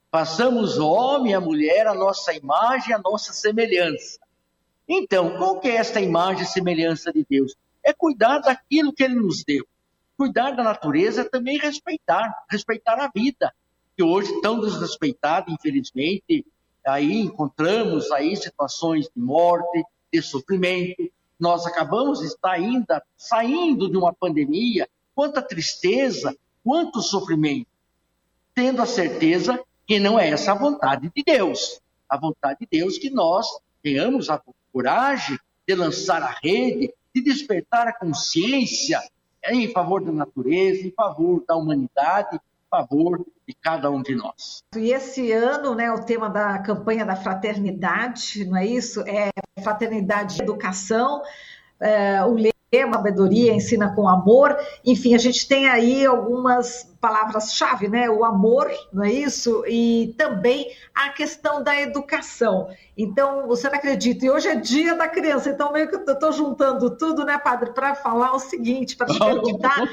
[0.09, 4.21] Façamos o homem e a mulher a nossa imagem, a nossa semelhança.
[4.87, 7.57] Então, qual que é esta imagem e semelhança de Deus?
[7.83, 9.67] É cuidar daquilo que Ele nos deu.
[10.17, 13.53] Cuidar da natureza é também respeitar, respeitar a vida,
[13.97, 16.45] que hoje tão desrespeitada, infelizmente,
[16.87, 21.11] aí encontramos aí situações de morte, de sofrimento.
[21.39, 27.69] Nós acabamos de estar ainda saindo de uma pandemia, quanta tristeza, quanto sofrimento,
[28.55, 31.81] tendo a certeza que não é essa a vontade de Deus.
[32.09, 33.47] A vontade de Deus que nós
[33.83, 34.41] tenhamos a
[34.73, 39.01] coragem de lançar a rede, de despertar a consciência
[39.47, 42.41] em favor da natureza, em favor da humanidade,
[42.75, 44.63] favor de cada um de nós.
[44.77, 49.03] E esse ano, né, o tema da campanha da fraternidade, não é isso?
[49.07, 49.31] É
[49.63, 51.23] fraternidade e educação.
[51.81, 54.57] É, o lema, sabedoria, ensina com amor.
[54.85, 58.09] Enfim, a gente tem aí algumas palavras-chave, né?
[58.11, 59.65] O amor, não é isso?
[59.69, 62.69] E também a questão da educação.
[62.97, 66.33] Então, você não acredita, e hoje é dia da criança, então meio que eu estou
[66.33, 69.85] juntando tudo, né, padre, para falar o seguinte, para te perguntar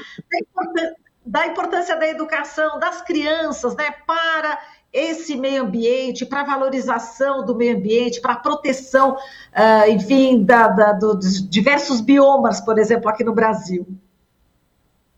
[1.24, 4.58] da importância da educação das crianças, né, para
[4.92, 10.68] esse meio ambiente, para a valorização do meio ambiente, para a proteção, uh, enfim, da,
[10.68, 13.86] da, do, dos diversos biomas, por exemplo, aqui no Brasil.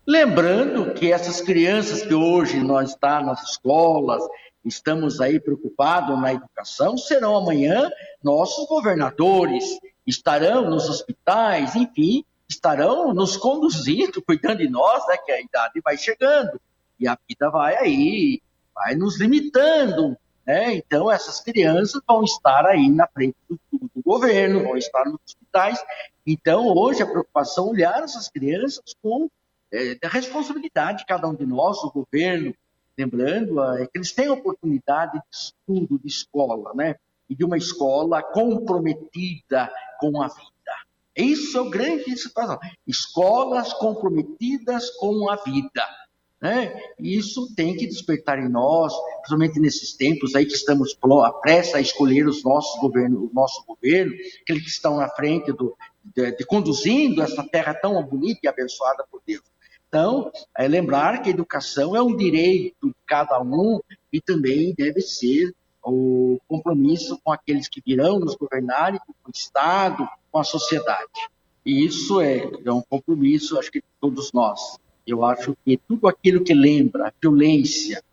[0.07, 4.23] Lembrando que essas crianças que hoje nós está nas escolas,
[4.63, 7.89] estamos aí preocupados na educação, serão amanhã
[8.23, 9.65] nossos governadores,
[10.07, 15.97] estarão nos hospitais, enfim, estarão nos conduzindo, cuidando de nós, né, que a idade vai
[15.97, 16.59] chegando
[16.99, 18.41] e a vida vai aí,
[18.73, 20.75] vai nos limitando, né?
[20.75, 25.83] Então essas crianças vão estar aí na frente do, do, governo, vão estar nos hospitais.
[26.25, 29.29] Então hoje a preocupação é olhar essas crianças com
[29.73, 32.53] é, a responsabilidade de cada um de nós, o governo,
[32.97, 36.95] lembrando é que eles têm oportunidade de estudo, de escola, né?
[37.27, 40.54] E de uma escola comprometida com a vida.
[41.15, 42.59] Isso é o grande situação.
[42.85, 45.83] Escolas comprometidas com a vida.
[46.41, 46.79] Né?
[46.99, 50.95] Isso tem que despertar em nós, principalmente nesses tempos aí que estamos
[51.41, 55.75] prestes a escolher os nossos governos, o nosso governo, aqueles que estão na frente do,
[56.03, 59.43] de, de, conduzindo essa terra tão bonita e abençoada por Deus.
[59.87, 63.79] Então, é lembrar que a educação é um direito de cada um
[64.11, 70.07] e também deve ser o compromisso com aqueles que virão nos governarem, com o Estado,
[70.35, 71.29] com a sociedade.
[71.65, 74.77] E isso é, é um compromisso, acho que de todos nós.
[75.07, 78.03] Eu acho que tudo aquilo que lembra violência,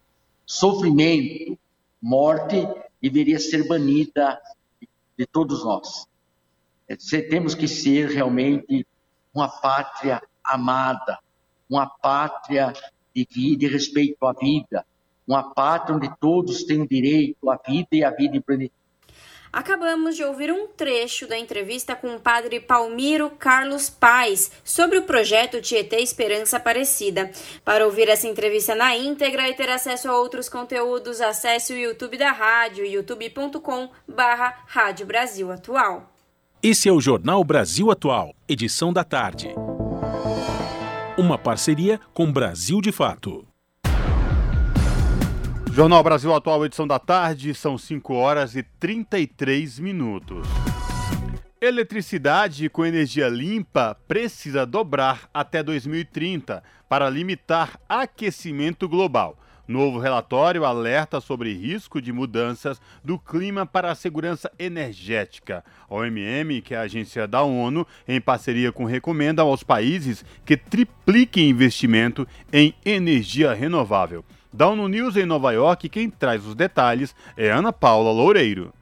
[0.46, 1.58] sofrimento,
[2.00, 2.64] morte,
[3.02, 4.40] deveria ser banida
[5.18, 6.06] de todos nós.
[6.88, 8.86] É, temos que ser realmente
[9.34, 11.18] uma pátria amada,
[11.68, 12.72] uma pátria
[13.12, 14.86] de vida e respeito à vida,
[15.26, 18.81] uma pátria onde todos têm direito à vida e à vida em plenitude.
[19.52, 25.02] Acabamos de ouvir um trecho da entrevista com o padre Palmiro Carlos Paz sobre o
[25.02, 27.30] projeto Tietê Esperança Aparecida.
[27.62, 32.16] Para ouvir essa entrevista na íntegra e ter acesso a outros conteúdos, acesse o YouTube
[32.16, 36.10] da rádio, youtube.com barra Rádio Brasil Atual.
[36.62, 39.54] Esse é o Jornal Brasil Atual, edição da tarde.
[41.18, 43.51] Uma parceria com Brasil de Fato.
[45.74, 50.46] Jornal Brasil Atual, edição da tarde, são 5 horas e 33 minutos.
[51.58, 59.38] Eletricidade com energia limpa precisa dobrar até 2030 para limitar aquecimento global.
[59.66, 65.64] Novo relatório alerta sobre risco de mudanças do clima para a segurança energética.
[65.88, 70.54] A OMM, que é a agência da ONU, em parceria com recomenda aos países que
[70.54, 74.22] tripliquem investimento em energia renovável.
[74.60, 78.72] ONU News em Nova York, quem traz os detalhes é Ana Paula Loureiro.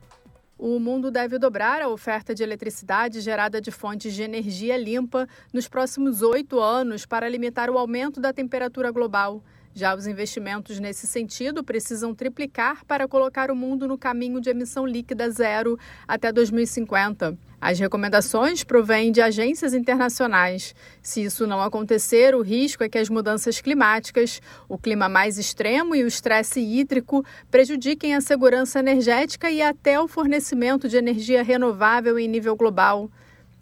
[0.59, 5.68] O mundo deve dobrar a oferta de eletricidade gerada de fontes de energia limpa nos
[5.68, 9.43] próximos oito anos para limitar o aumento da temperatura global.
[9.73, 14.85] Já os investimentos nesse sentido precisam triplicar para colocar o mundo no caminho de emissão
[14.85, 17.39] líquida zero até 2050.
[17.61, 20.74] As recomendações provêm de agências internacionais.
[21.02, 25.94] Se isso não acontecer, o risco é que as mudanças climáticas, o clima mais extremo
[25.94, 32.18] e o estresse hídrico prejudiquem a segurança energética e até o fornecimento de energia renovável
[32.18, 33.11] em nível global.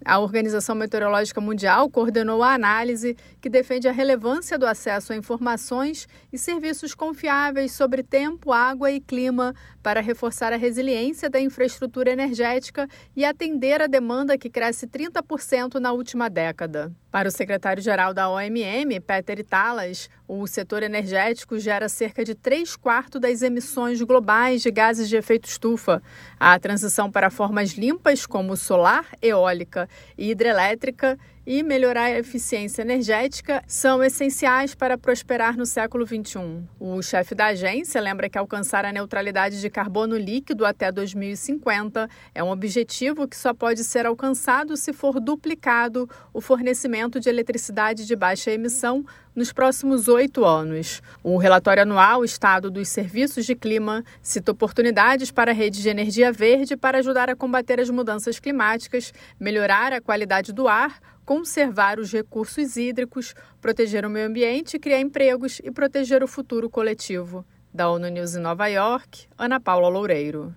[0.05, 6.07] A Organização Meteorológica Mundial coordenou a análise que defende a relevância do acesso a informações
[6.31, 12.87] e serviços confiáveis sobre tempo, água e clima para reforçar a resiliência da infraestrutura energética
[13.15, 16.91] e atender a demanda que cresce 30% na última década.
[17.11, 23.19] Para o secretário-geral da OMM, Peter Talas, o setor energético gera cerca de 3 quartos
[23.19, 26.03] das emissões globais de gases de efeito estufa.
[26.39, 31.17] A transição para formas limpas, como solar, eólica e hidrelétrica,
[31.49, 36.63] e melhorar a eficiência energética são essenciais para prosperar no século XXI.
[36.79, 42.43] O chefe da agência lembra que alcançar a neutralidade de carbono líquido até 2050 é
[42.43, 48.15] um objetivo que só pode ser alcançado se for duplicado o fornecimento de eletricidade de
[48.15, 49.03] baixa emissão
[49.35, 51.01] nos próximos oito anos.
[51.23, 56.31] O relatório anual Estado dos Serviços de Clima cita oportunidades para a rede de energia
[56.31, 60.99] verde para ajudar a combater as mudanças climáticas, melhorar a qualidade do ar,
[61.29, 67.45] conservar os recursos hídricos, proteger o meio ambiente, criar empregos e proteger o futuro coletivo.
[67.71, 70.55] Da ONU News em Nova York, Ana Paula Loureiro.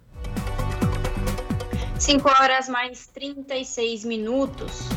[1.99, 4.89] 5 horas mais 36 minutos.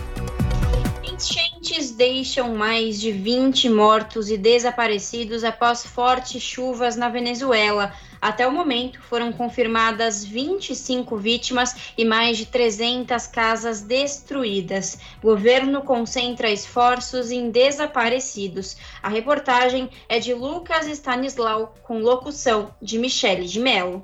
[1.04, 7.94] Enchentes deixam mais de 20 mortos e desaparecidos após fortes chuvas na Venezuela.
[8.22, 14.98] Até o momento, foram confirmadas 25 vítimas e mais de 300 casas destruídas.
[15.22, 18.78] Governo concentra esforços em desaparecidos.
[19.02, 24.04] A reportagem é de Lucas Stanislau, com locução de Michele de Mello.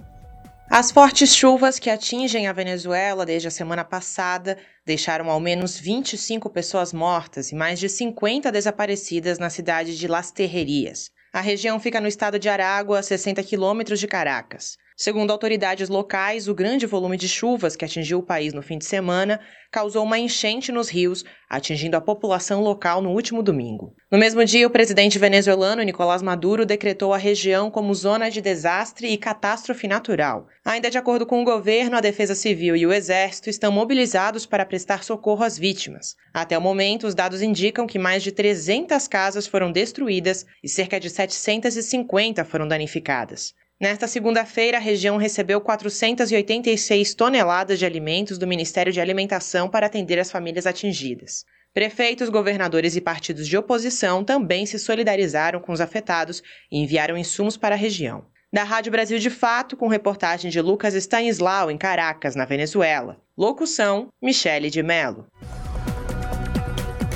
[0.74, 6.50] As fortes chuvas que atingem a Venezuela desde a semana passada deixaram ao menos 25
[6.50, 11.12] pessoas mortas e mais de 50 desaparecidas na cidade de Las Terrerias.
[11.34, 14.78] A região fica no estado de Aragua, a 60 quilômetros de Caracas.
[15.02, 18.86] Segundo autoridades locais, o grande volume de chuvas que atingiu o país no fim de
[18.86, 19.40] semana
[19.72, 23.96] causou uma enchente nos rios, atingindo a população local no último domingo.
[24.12, 29.08] No mesmo dia, o presidente venezuelano Nicolás Maduro decretou a região como zona de desastre
[29.08, 30.46] e catástrofe natural.
[30.64, 34.68] Ainda de acordo com o governo, a Defesa Civil e o Exército estão mobilizados para
[34.68, 36.16] prestar socorro às vítimas.
[36.32, 41.00] Até o momento, os dados indicam que mais de 300 casas foram destruídas e cerca
[41.00, 43.56] de 750 foram danificadas.
[43.82, 50.20] Nesta segunda-feira, a região recebeu 486 toneladas de alimentos do Ministério de Alimentação para atender
[50.20, 51.44] as famílias atingidas.
[51.74, 57.58] Prefeitos, governadores e partidos de oposição também se solidarizaram com os afetados e enviaram insumos
[57.58, 58.24] para a região.
[58.54, 63.18] Da Rádio Brasil de Fato, com reportagem de Lucas Stanislau, em Caracas, na Venezuela.
[63.36, 65.26] Locução: Michele de Mello.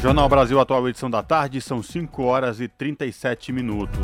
[0.01, 3.99] Jornal Brasil Atual, edição da tarde, são 5 horas e 37 minutos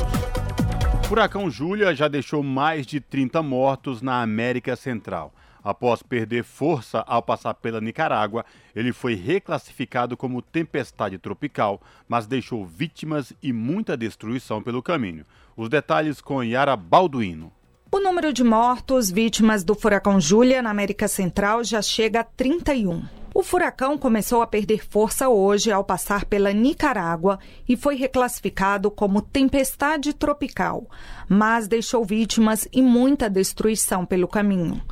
[1.12, 5.30] furacão Júlia já deixou mais de 30 mortos na América Central.
[5.62, 12.64] Após perder força ao passar pela Nicarágua, ele foi reclassificado como tempestade tropical, mas deixou
[12.64, 15.26] vítimas e muita destruição pelo caminho.
[15.54, 17.52] Os detalhes com Yara Balduino.
[17.92, 23.21] O número de mortos vítimas do furacão Júlia na América Central já chega a 31.
[23.34, 29.22] O furacão começou a perder força hoje ao passar pela Nicarágua e foi reclassificado como
[29.22, 30.86] tempestade tropical,
[31.26, 34.82] mas deixou vítimas e muita destruição pelo caminho.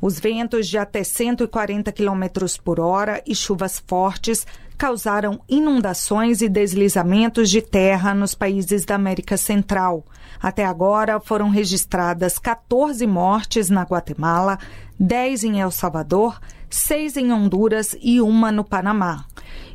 [0.00, 2.24] Os ventos de até 140 km
[2.64, 4.46] por hora e chuvas fortes
[4.78, 10.06] causaram inundações e deslizamentos de terra nos países da América Central.
[10.40, 14.58] Até agora foram registradas 14 mortes na Guatemala,
[14.98, 16.40] 10 em El Salvador,
[16.70, 19.24] seis em Honduras e uma no Panamá.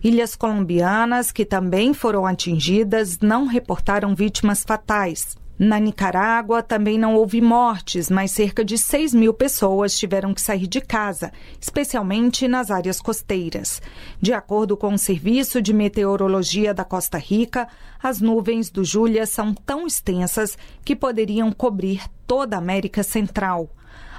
[0.04, 5.36] Ilhas colombianas, que também foram atingidas, não reportaram vítimas fatais.
[5.58, 10.68] Na Nicarágua também não houve mortes, mas cerca de 6 mil pessoas tiveram que sair
[10.68, 11.32] de casa,
[11.62, 13.82] especialmente nas áreas costeiras.
[14.22, 17.70] De acordo com o Serviço de Meteorologia da Costa Rica,
[18.04, 23.70] as nuvens do Júlia são tão extensas que poderiam cobrir toda a América Central.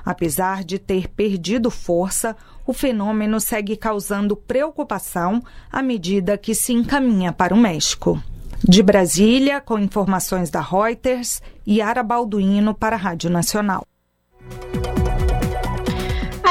[0.06, 2.34] Apesar de ter perdido força,
[2.66, 8.20] o fenômeno segue causando preocupação à medida que se encaminha para o México.
[8.62, 13.86] De Brasília, com informações da Reuters, Yara Balduino para a Rádio Nacional.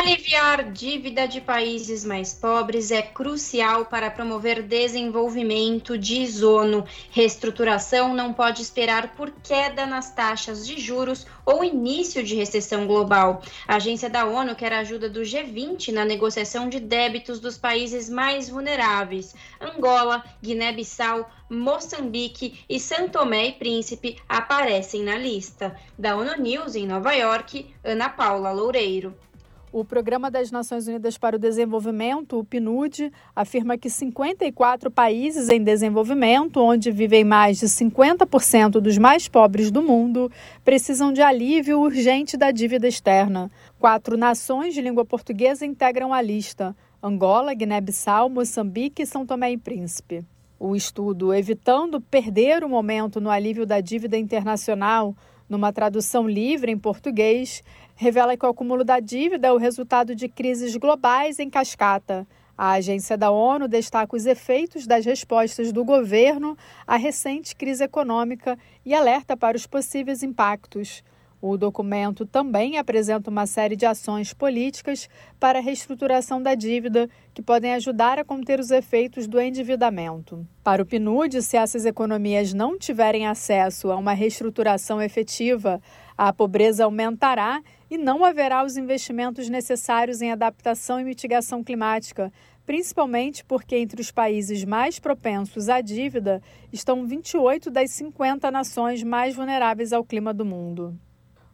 [0.06, 6.86] Aliviar dívida de países mais pobres é crucial para promover desenvolvimento, diz ONU.
[7.10, 13.42] Reestruturação não pode esperar por queda nas taxas de juros ou início de recessão global.
[13.68, 18.08] A agência da ONU quer a ajuda do G20 na negociação de débitos dos países
[18.08, 19.34] mais vulneráveis.
[19.60, 25.76] Angola, Guiné-Bissau, Moçambique e São Tomé e Príncipe aparecem na lista.
[25.98, 29.18] Da ONU News em Nova York, Ana Paula Loureiro.
[29.78, 35.62] O Programa das Nações Unidas para o Desenvolvimento, o PNUD, afirma que 54 países em
[35.62, 40.32] desenvolvimento, onde vivem mais de 50% dos mais pobres do mundo,
[40.64, 43.52] precisam de alívio urgente da dívida externa.
[43.78, 46.74] Quatro nações de língua portuguesa integram a lista:
[47.04, 50.24] Angola, Guiné-Bissau, Moçambique e São Tomé e Príncipe.
[50.58, 55.14] O estudo Evitando Perder o Momento no Alívio da Dívida Internacional,
[55.50, 57.62] numa tradução livre em português,
[57.96, 62.28] revela que o acúmulo da dívida é o resultado de crises globais em cascata.
[62.58, 68.58] A agência da ONU destaca os efeitos das respostas do governo à recente crise econômica
[68.86, 71.04] e alerta para os possíveis impactos.
[71.42, 75.08] O documento também apresenta uma série de ações políticas
[75.40, 80.44] para a reestruturação da dívida que podem ajudar a conter os efeitos do endividamento.
[80.64, 85.82] Para o PNUD, se essas economias não tiverem acesso a uma reestruturação efetiva,
[86.18, 92.32] a pobreza aumentará e não haverá os investimentos necessários em adaptação e mitigação climática,
[92.66, 96.42] principalmente porque entre os países mais propensos à dívida
[96.74, 100.98] estão 28 das 50 nações mais vulneráveis ao clima do mundo.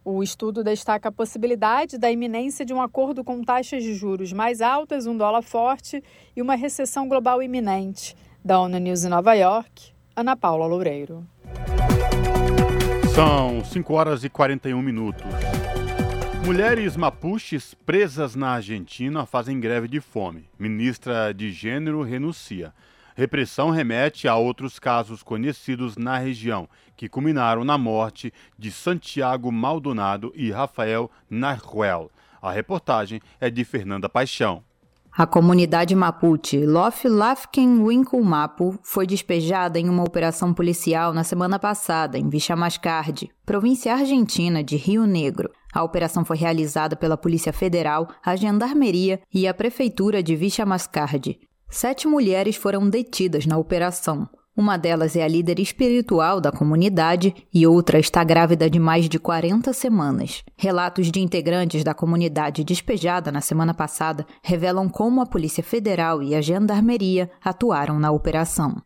[0.04, 4.60] O estudo destaca a possibilidade da iminência de um acordo com taxas de juros mais
[4.60, 6.02] altas, um dólar forte
[6.34, 8.16] e uma recessão global iminente.
[8.44, 11.24] Da ONU News em Nova York, Ana Paula Loureiro.
[13.14, 15.22] São 5 horas e 41 minutos.
[16.44, 20.50] Mulheres mapuches presas na Argentina fazem greve de fome.
[20.58, 22.74] Ministra de Gênero renuncia.
[23.14, 30.32] Repressão remete a outros casos conhecidos na região, que culminaram na morte de Santiago Maldonado
[30.34, 32.10] e Rafael Narruel.
[32.40, 34.64] A reportagem é de Fernanda Paixão.
[35.14, 37.68] A comunidade Mapuche Lof Lafken
[38.24, 44.76] Mapu foi despejada em uma operação policial na semana passada em Vichamascardi, província argentina de
[44.76, 45.50] Rio Negro.
[45.72, 51.40] A operação foi realizada pela Polícia Federal, a Gendarmeria e a Prefeitura de Vichamascardi.
[51.70, 54.28] Sete mulheres foram detidas na operação.
[54.54, 59.18] Uma delas é a líder espiritual da comunidade e outra está grávida de mais de
[59.18, 60.44] 40 semanas.
[60.58, 66.34] Relatos de integrantes da comunidade despejada na semana passada revelam como a Polícia Federal e
[66.34, 68.76] a Gendarmeria atuaram na operação.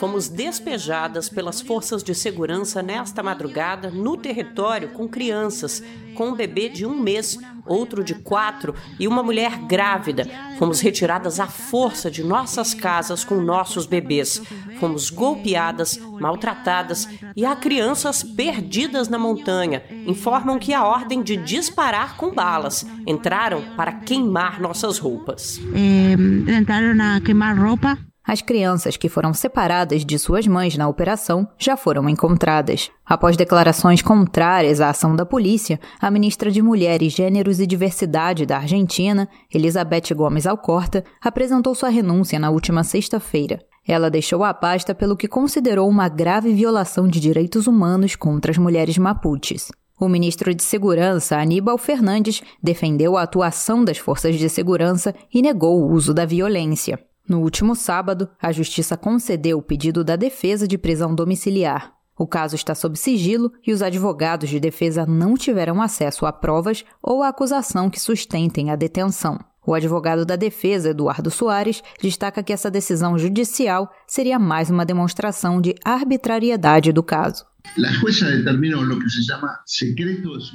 [0.00, 5.80] Fomos despejadas pelas forças de segurança nesta madrugada no território com crianças,
[6.16, 10.28] com um bebê de um mês, outro de quatro e uma mulher grávida.
[10.58, 14.42] Fomos retiradas à força de nossas casas com nossos bebês.
[14.80, 19.82] Fomos golpeadas, maltratadas e há crianças perdidas na montanha.
[20.06, 22.86] Informam que a ordem de disparar com balas.
[23.06, 25.60] Entraram para queimar nossas roupas.
[25.74, 31.46] É, entraram a queimar roupa as crianças que foram separadas de suas mães na operação
[31.58, 32.90] já foram encontradas.
[33.04, 38.56] Após declarações contrárias à ação da polícia, a ministra de Mulheres, Gêneros e Diversidade da
[38.56, 43.60] Argentina, Elizabeth Gomes Alcorta, apresentou sua renúncia na última sexta-feira.
[43.86, 48.56] Ela deixou a pasta pelo que considerou uma grave violação de direitos humanos contra as
[48.56, 49.70] mulheres mapuches.
[50.00, 55.82] O ministro de Segurança, Aníbal Fernandes, defendeu a atuação das forças de segurança e negou
[55.82, 56.98] o uso da violência.
[57.28, 61.94] No último sábado, a Justiça concedeu o pedido da defesa de prisão domiciliar.
[62.16, 66.84] O caso está sob sigilo e os advogados de defesa não tiveram acesso a provas
[67.02, 69.38] ou a acusação que sustentem a detenção.
[69.66, 75.60] O advogado da defesa, Eduardo Soares, destaca que essa decisão judicial seria mais uma demonstração
[75.60, 77.46] de arbitrariedade do caso.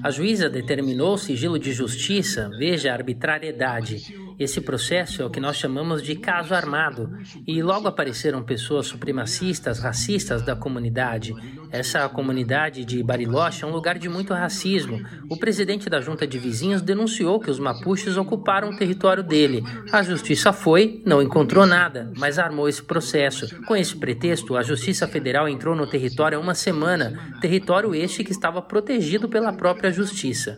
[0.01, 4.15] A juíza determinou sigilo de justiça, veja a arbitrariedade.
[4.39, 7.11] Esse processo é o que nós chamamos de caso armado,
[7.45, 11.33] e logo apareceram pessoas supremacistas, racistas da comunidade.
[11.71, 15.01] Essa comunidade de Bariloche é um lugar de muito racismo.
[15.29, 19.61] O presidente da junta de vizinhos denunciou que os mapuches ocuparam o território dele.
[19.91, 23.45] A justiça foi, não encontrou nada, mas armou esse processo.
[23.65, 26.98] Com esse pretexto, a Justiça Federal entrou no território há uma semana
[27.41, 30.57] território este que estava protegido pela própria justiça.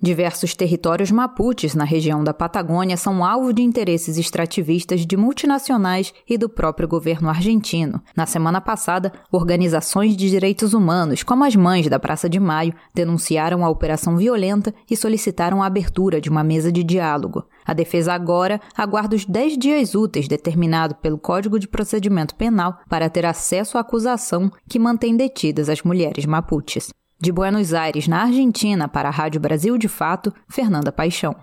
[0.00, 6.38] Diversos territórios mapuches na região da Patagônia são alvo de interesses extrativistas de multinacionais e
[6.38, 8.00] do próprio governo argentino.
[8.16, 13.64] Na semana passada, organizações de direitos humanos, como as Mães da Praça de Maio, denunciaram
[13.64, 17.44] a operação violenta e solicitaram a abertura de uma mesa de diálogo.
[17.68, 23.10] A defesa agora aguarda os 10 dias úteis determinado pelo Código de Procedimento Penal para
[23.10, 26.88] ter acesso à acusação que mantém detidas as mulheres mapuches.
[27.20, 31.36] De Buenos Aires, na Argentina, para a Rádio Brasil de Fato, Fernanda Paixão.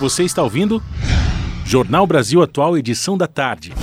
[0.00, 0.82] Você está ouvindo?
[1.66, 3.74] Jornal Brasil Atual, edição da tarde.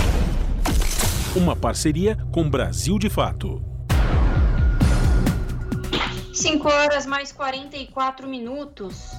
[1.36, 3.62] Uma parceria com Brasil de Fato.
[6.34, 9.12] 5 horas mais 44 minutos.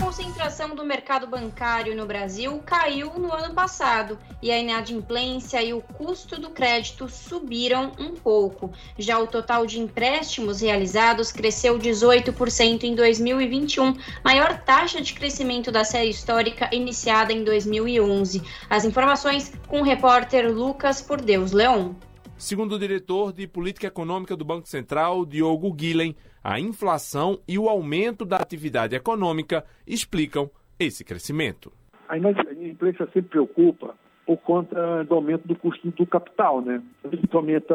[0.00, 5.80] Concentração do mercado bancário no Brasil caiu no ano passado e a inadimplência e o
[5.80, 8.70] custo do crédito subiram um pouco.
[8.98, 15.84] Já o total de empréstimos realizados cresceu 18% em 2021, maior taxa de crescimento da
[15.84, 18.42] série histórica iniciada em 2011.
[18.68, 21.94] As informações com o repórter Lucas Por Deus Leon.
[22.38, 26.14] Segundo o diretor de Política Econômica do Banco Central, Diogo Guilhem,
[26.44, 31.72] a inflação e o aumento da atividade econômica explicam esse crescimento.
[32.06, 33.94] A inadimplência sempre preocupa
[34.26, 36.82] por conta do aumento do custo do capital, né?
[37.00, 37.74] Quando aumenta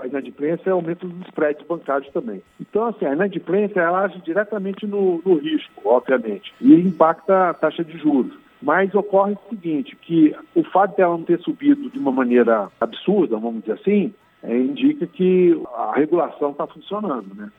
[0.00, 2.42] a inadimplência, aumenta os spreads bancários também.
[2.60, 7.82] Então, assim, a inadimplência ela age diretamente no, no risco, obviamente, e impacta a taxa
[7.82, 8.45] de juros.
[8.60, 13.38] Mas ocorre o seguinte, que o fato dela não ter subido de uma maneira absurda,
[13.38, 17.50] vamos dizer assim, é, indica que a regulação está funcionando, né?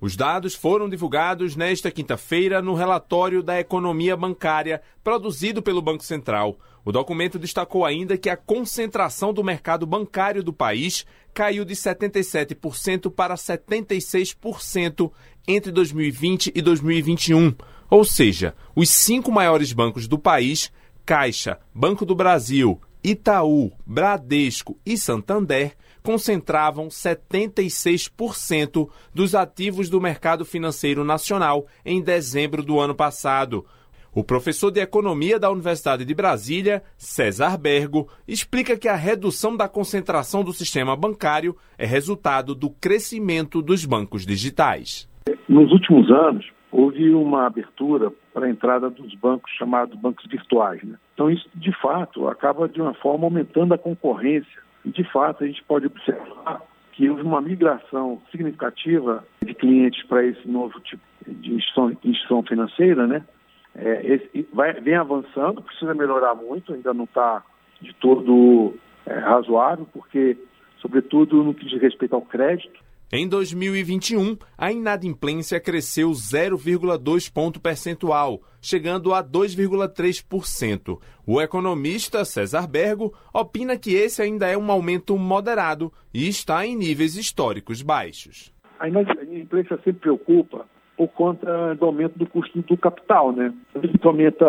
[0.00, 6.56] Os dados foram divulgados nesta quinta-feira no relatório da economia bancária produzido pelo Banco Central.
[6.82, 13.10] O documento destacou ainda que a concentração do mercado bancário do país caiu de 77%
[13.10, 15.12] para 76%
[15.46, 17.54] entre 2020 e 2021.
[17.90, 20.72] Ou seja, os cinco maiores bancos do país,
[21.04, 31.02] Caixa, Banco do Brasil, Itaú, Bradesco e Santander, concentravam 76% dos ativos do mercado financeiro
[31.02, 33.66] nacional em dezembro do ano passado.
[34.12, 39.68] O professor de Economia da Universidade de Brasília, César Bergo, explica que a redução da
[39.68, 45.08] concentração do sistema bancário é resultado do crescimento dos bancos digitais.
[45.48, 50.82] Nos últimos anos, houve uma abertura para a entrada dos bancos chamados bancos virtuais.
[50.82, 50.96] Né?
[51.14, 55.46] Então, isso, de fato, acaba, de uma forma, aumentando a concorrência e, de fato, a
[55.46, 56.62] gente pode observar
[56.92, 63.06] que houve uma migração significativa de clientes para esse novo tipo de instituição, instituição financeira,
[63.06, 63.24] né?
[63.74, 67.42] É, esse, vai, vem avançando, precisa melhorar muito, ainda não está
[67.80, 68.74] de todo
[69.06, 70.36] é, razoável, porque,
[70.78, 72.80] sobretudo no que diz respeito ao crédito,
[73.12, 81.00] em 2021, a inadimplência cresceu 0,2 ponto percentual, chegando a 2,3%.
[81.26, 86.76] O economista César Bergo opina que esse ainda é um aumento moderado e está em
[86.76, 88.52] níveis históricos baixos.
[88.78, 90.64] A inadimplência sempre preocupa
[91.00, 93.54] por conta do aumento do custo do capital, né?
[93.72, 94.44] Quando aumenta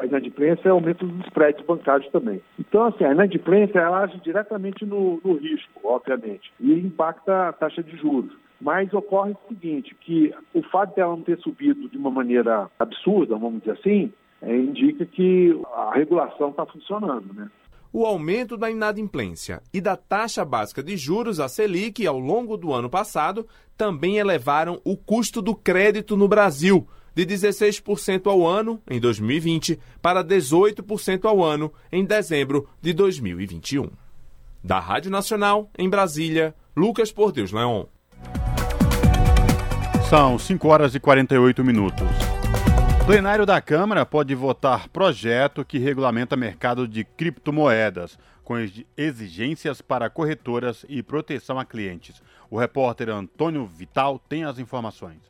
[0.00, 2.40] a inadimplência, aumenta os spreads bancários também.
[2.56, 7.82] Então, assim, a inadimplência ela age diretamente no, no risco, obviamente, e impacta a taxa
[7.82, 8.30] de juros.
[8.60, 13.34] Mas ocorre o seguinte, que o fato dela não ter subido de uma maneira absurda,
[13.36, 17.50] vamos dizer assim, é, indica que a regulação está funcionando, né?
[17.92, 22.72] O aumento da inadimplência e da taxa básica de juros, a Selic, ao longo do
[22.72, 29.00] ano passado, também elevaram o custo do crédito no Brasil, de 16% ao ano em
[29.00, 33.90] 2020 para 18% ao ano em dezembro de 2021.
[34.62, 37.86] Da Rádio Nacional, em Brasília, Lucas Por Deus Leon.
[40.08, 42.27] São 5 horas e 48 minutos.
[43.08, 48.54] Plenário da Câmara pode votar projeto que regulamenta mercado de criptomoedas, com
[48.94, 52.20] exigências para corretoras e proteção a clientes.
[52.50, 55.22] O repórter Antônio Vital tem as informações.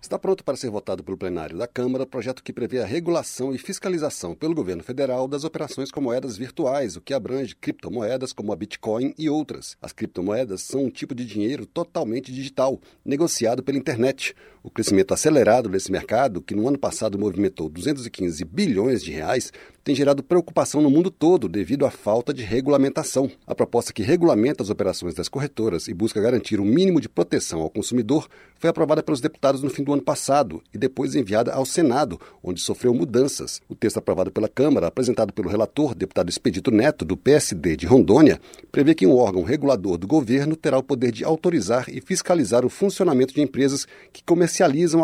[0.00, 3.52] Está pronto para ser votado pelo plenário da Câmara o projeto que prevê a regulação
[3.52, 8.52] e fiscalização pelo governo federal das operações com moedas virtuais, o que abrange criptomoedas como
[8.52, 9.76] a Bitcoin e outras.
[9.82, 14.36] As criptomoedas são um tipo de dinheiro totalmente digital, negociado pela internet.
[14.62, 19.52] O crescimento acelerado desse mercado, que no ano passado movimentou 215 bilhões de reais,
[19.88, 23.30] tem gerado preocupação no mundo todo devido à falta de regulamentação.
[23.46, 27.62] A proposta que regulamenta as operações das corretoras e busca garantir um mínimo de proteção
[27.62, 31.64] ao consumidor foi aprovada pelos deputados no fim do ano passado e depois enviada ao
[31.64, 33.62] Senado, onde sofreu mudanças.
[33.66, 38.38] O texto aprovado pela Câmara, apresentado pelo relator, deputado Expedito Neto, do PSD de Rondônia,
[38.70, 42.68] prevê que um órgão regulador do governo terá o poder de autorizar e fiscalizar o
[42.68, 44.47] funcionamento de empresas que comercializam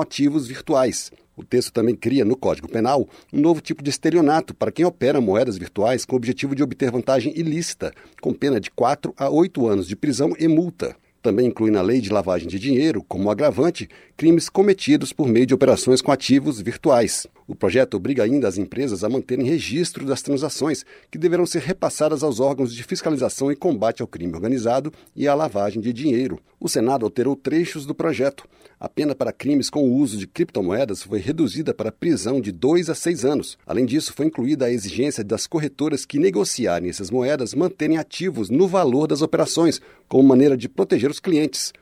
[0.01, 1.11] ativos virtuais.
[1.37, 5.21] O texto também cria, no Código Penal, um novo tipo de estelionato para quem opera
[5.21, 9.67] moedas virtuais com o objetivo de obter vantagem ilícita, com pena de 4 a 8
[9.67, 10.97] anos de prisão e multa.
[11.21, 15.55] Também inclui na lei de lavagem de dinheiro, como agravante, crimes cometidos por meio de
[15.55, 17.27] operações com ativos virtuais.
[17.47, 22.23] O projeto obriga ainda as empresas a manterem registro das transações, que deverão ser repassadas
[22.23, 26.41] aos órgãos de fiscalização e combate ao crime organizado e à lavagem de dinheiro.
[26.59, 28.49] O Senado alterou trechos do projeto.
[28.81, 32.89] A pena para crimes com o uso de criptomoedas foi reduzida para prisão de dois
[32.89, 33.59] a seis anos.
[33.67, 38.67] Além disso, foi incluída a exigência das corretoras que negociarem essas moedas manterem ativos no
[38.67, 41.75] valor das operações, como maneira de proteger os clientes.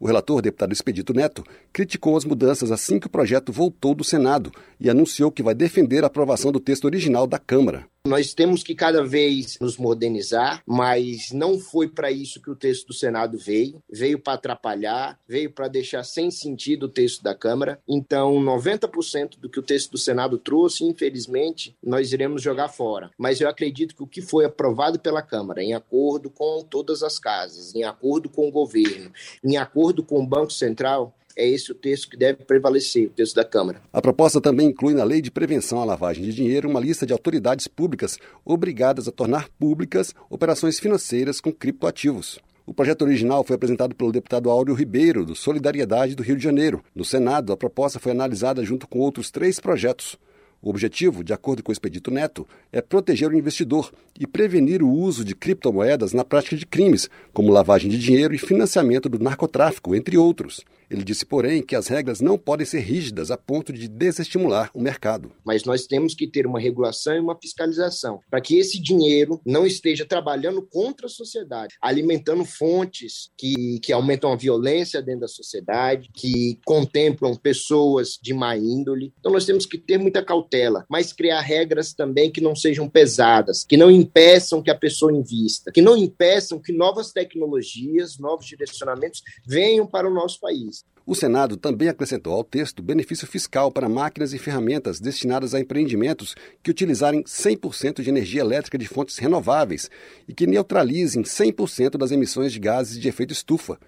[0.00, 1.42] O relator, deputado Expedito Neto,
[1.72, 6.04] criticou as mudanças assim que o projeto voltou do Senado e anunciou que vai defender
[6.04, 7.84] a aprovação do texto original da Câmara.
[8.08, 12.86] Nós temos que cada vez nos modernizar, mas não foi para isso que o texto
[12.86, 13.82] do Senado veio.
[13.92, 17.78] Veio para atrapalhar, veio para deixar sem sentido o texto da Câmara.
[17.86, 23.10] Então, 90% do que o texto do Senado trouxe, infelizmente, nós iremos jogar fora.
[23.18, 27.18] Mas eu acredito que o que foi aprovado pela Câmara, em acordo com todas as
[27.18, 29.12] casas, em acordo com o governo,
[29.44, 33.36] em acordo com o Banco Central, é esse o texto que deve prevalecer, o texto
[33.36, 33.80] da Câmara.
[33.92, 37.12] A proposta também inclui na Lei de Prevenção à Lavagem de Dinheiro uma lista de
[37.12, 42.40] autoridades públicas obrigadas a tornar públicas operações financeiras com criptoativos.
[42.66, 46.82] O projeto original foi apresentado pelo deputado Áureo Ribeiro, do Solidariedade do Rio de Janeiro.
[46.94, 50.18] No Senado, a proposta foi analisada junto com outros três projetos.
[50.60, 54.90] O objetivo, de acordo com o Expedito Neto, é proteger o investidor e prevenir o
[54.90, 59.94] uso de criptomoedas na prática de crimes, como lavagem de dinheiro e financiamento do narcotráfico,
[59.94, 60.64] entre outros.
[60.90, 64.80] Ele disse, porém, que as regras não podem ser rígidas a ponto de desestimular o
[64.80, 65.32] mercado.
[65.44, 69.66] Mas nós temos que ter uma regulação e uma fiscalização para que esse dinheiro não
[69.66, 76.10] esteja trabalhando contra a sociedade, alimentando fontes que, que aumentam a violência dentro da sociedade,
[76.14, 79.12] que contemplam pessoas de má índole.
[79.18, 83.64] Então nós temos que ter muita cautela, mas criar regras também que não sejam pesadas,
[83.64, 89.22] que não impeçam que a pessoa invista, que não impeçam que novas tecnologias, novos direcionamentos
[89.46, 90.77] venham para o nosso país.
[91.06, 96.34] O Senado também acrescentou ao texto benefício fiscal para máquinas e ferramentas destinadas a empreendimentos
[96.62, 99.90] que utilizarem 100% de energia elétrica de fontes renováveis
[100.28, 103.78] e que neutralizem 100% das emissões de gases de efeito estufa.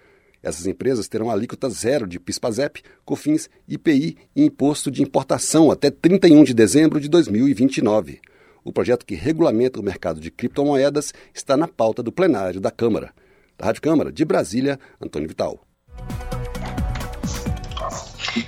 [0.41, 6.43] Essas empresas terão alíquota zero de PIS/PASEP, COFINS, IPI e imposto de importação até 31
[6.43, 8.19] de dezembro de 2029.
[8.63, 13.13] O projeto que regulamenta o mercado de criptomoedas está na pauta do plenário da Câmara.
[13.59, 15.67] Da Rádio Câmara, de Brasília, Antônio Vital.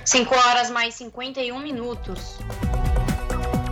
[0.02, 2.38] 5 horas mais 51 minutos.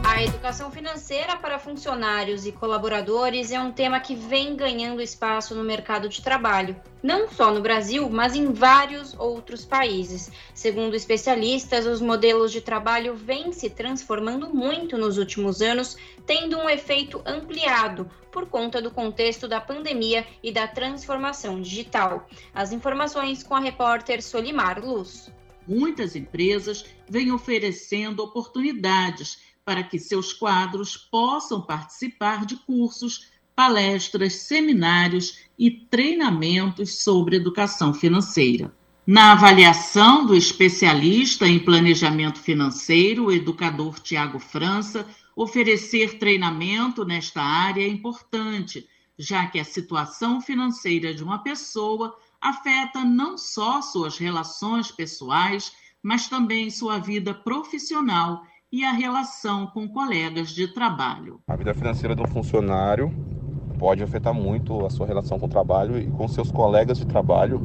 [0.05, 5.65] A educação financeira para funcionários e colaboradores é um tema que vem ganhando espaço no
[5.65, 10.31] mercado de trabalho, não só no Brasil, mas em vários outros países.
[10.53, 15.97] Segundo especialistas, os modelos de trabalho vêm se transformando muito nos últimos anos,
[16.27, 22.29] tendo um efeito ampliado por conta do contexto da pandemia e da transformação digital.
[22.53, 25.33] As informações com a repórter Solimar Luz
[25.67, 35.39] muitas empresas vêm oferecendo oportunidades para que seus quadros possam participar de cursos, palestras, seminários
[35.59, 38.75] e treinamentos sobre educação financeira.
[39.07, 47.83] Na avaliação do especialista em planejamento financeiro, o educador Tiago França, oferecer treinamento nesta área
[47.83, 48.89] é importante,
[49.19, 55.73] já que a situação financeira de uma pessoa afeta não só suas relações pessoais,
[56.03, 61.41] mas também sua vida profissional e a relação com colegas de trabalho.
[61.47, 63.13] A vida financeira de um funcionário
[63.79, 67.61] pode afetar muito a sua relação com o trabalho e com seus colegas de trabalho,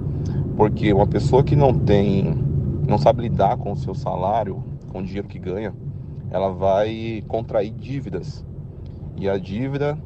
[0.55, 2.23] porque uma pessoa que não tem,
[2.87, 5.73] não sabe lidar com o seu salário, com o dinheiro que ganha,
[6.29, 8.45] ela vai contrair dívidas.
[9.15, 9.97] E a dívida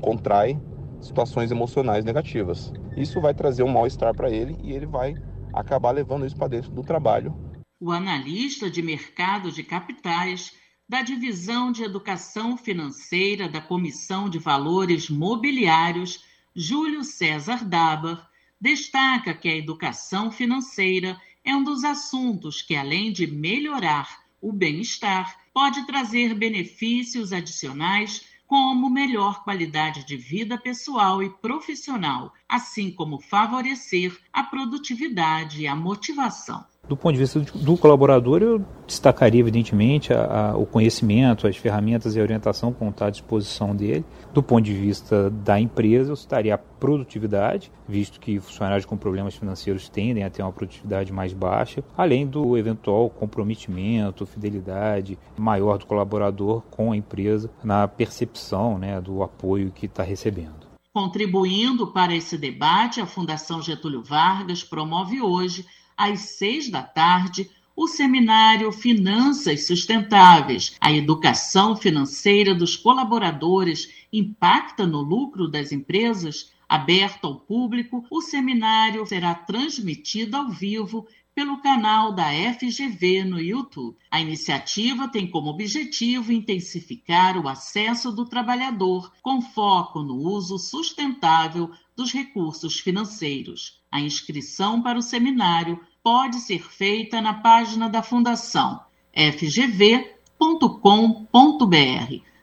[0.00, 0.58] contrai
[1.00, 2.72] situações emocionais negativas.
[2.96, 5.14] Isso vai trazer um mal-estar para ele e ele vai
[5.52, 7.34] acabar levando isso para dentro do trabalho.
[7.80, 10.52] O analista de mercado de capitais
[10.88, 16.24] da Divisão de Educação Financeira da Comissão de Valores Mobiliários,
[16.54, 18.28] Júlio César Dabar,
[18.60, 25.38] destaca que a educação financeira é um dos assuntos que, além de melhorar o bem-estar,
[25.54, 34.20] pode trazer benefícios adicionais como melhor qualidade de vida pessoal e profissional, assim como favorecer
[34.32, 36.66] a produtividade e a motivação.
[36.88, 42.16] Do ponto de vista do colaborador, eu destacaria, evidentemente, a, a, o conhecimento, as ferramentas
[42.16, 44.04] e a orientação que estão à disposição dele.
[44.34, 49.36] Do ponto de vista da empresa, eu citaria a produtividade, visto que funcionários com problemas
[49.36, 55.86] financeiros tendem a ter uma produtividade mais baixa, além do eventual comprometimento, fidelidade maior do
[55.86, 60.68] colaborador com a empresa na percepção né, do apoio que está recebendo.
[60.92, 65.64] Contribuindo para esse debate, a Fundação Getúlio Vargas promove hoje
[66.00, 70.74] às seis da tarde, o seminário Finanças Sustentáveis.
[70.80, 76.52] A educação financeira dos colaboradores impacta no lucro das empresas?
[76.66, 83.96] Aberto ao público, o seminário será transmitido ao vivo pelo canal da FGV no YouTube.
[84.10, 91.70] A iniciativa tem como objetivo intensificar o acesso do trabalhador com foco no uso sustentável
[91.96, 93.80] dos recursos financeiros.
[93.90, 98.80] A inscrição para o seminário pode ser feita na página da Fundação
[99.12, 100.20] fgv.com.br.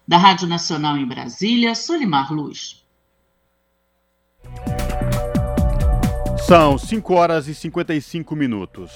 [0.07, 2.85] Da Rádio Nacional em Brasília, Solimar Luz.
[6.45, 8.91] São 5 horas e 55 minutos.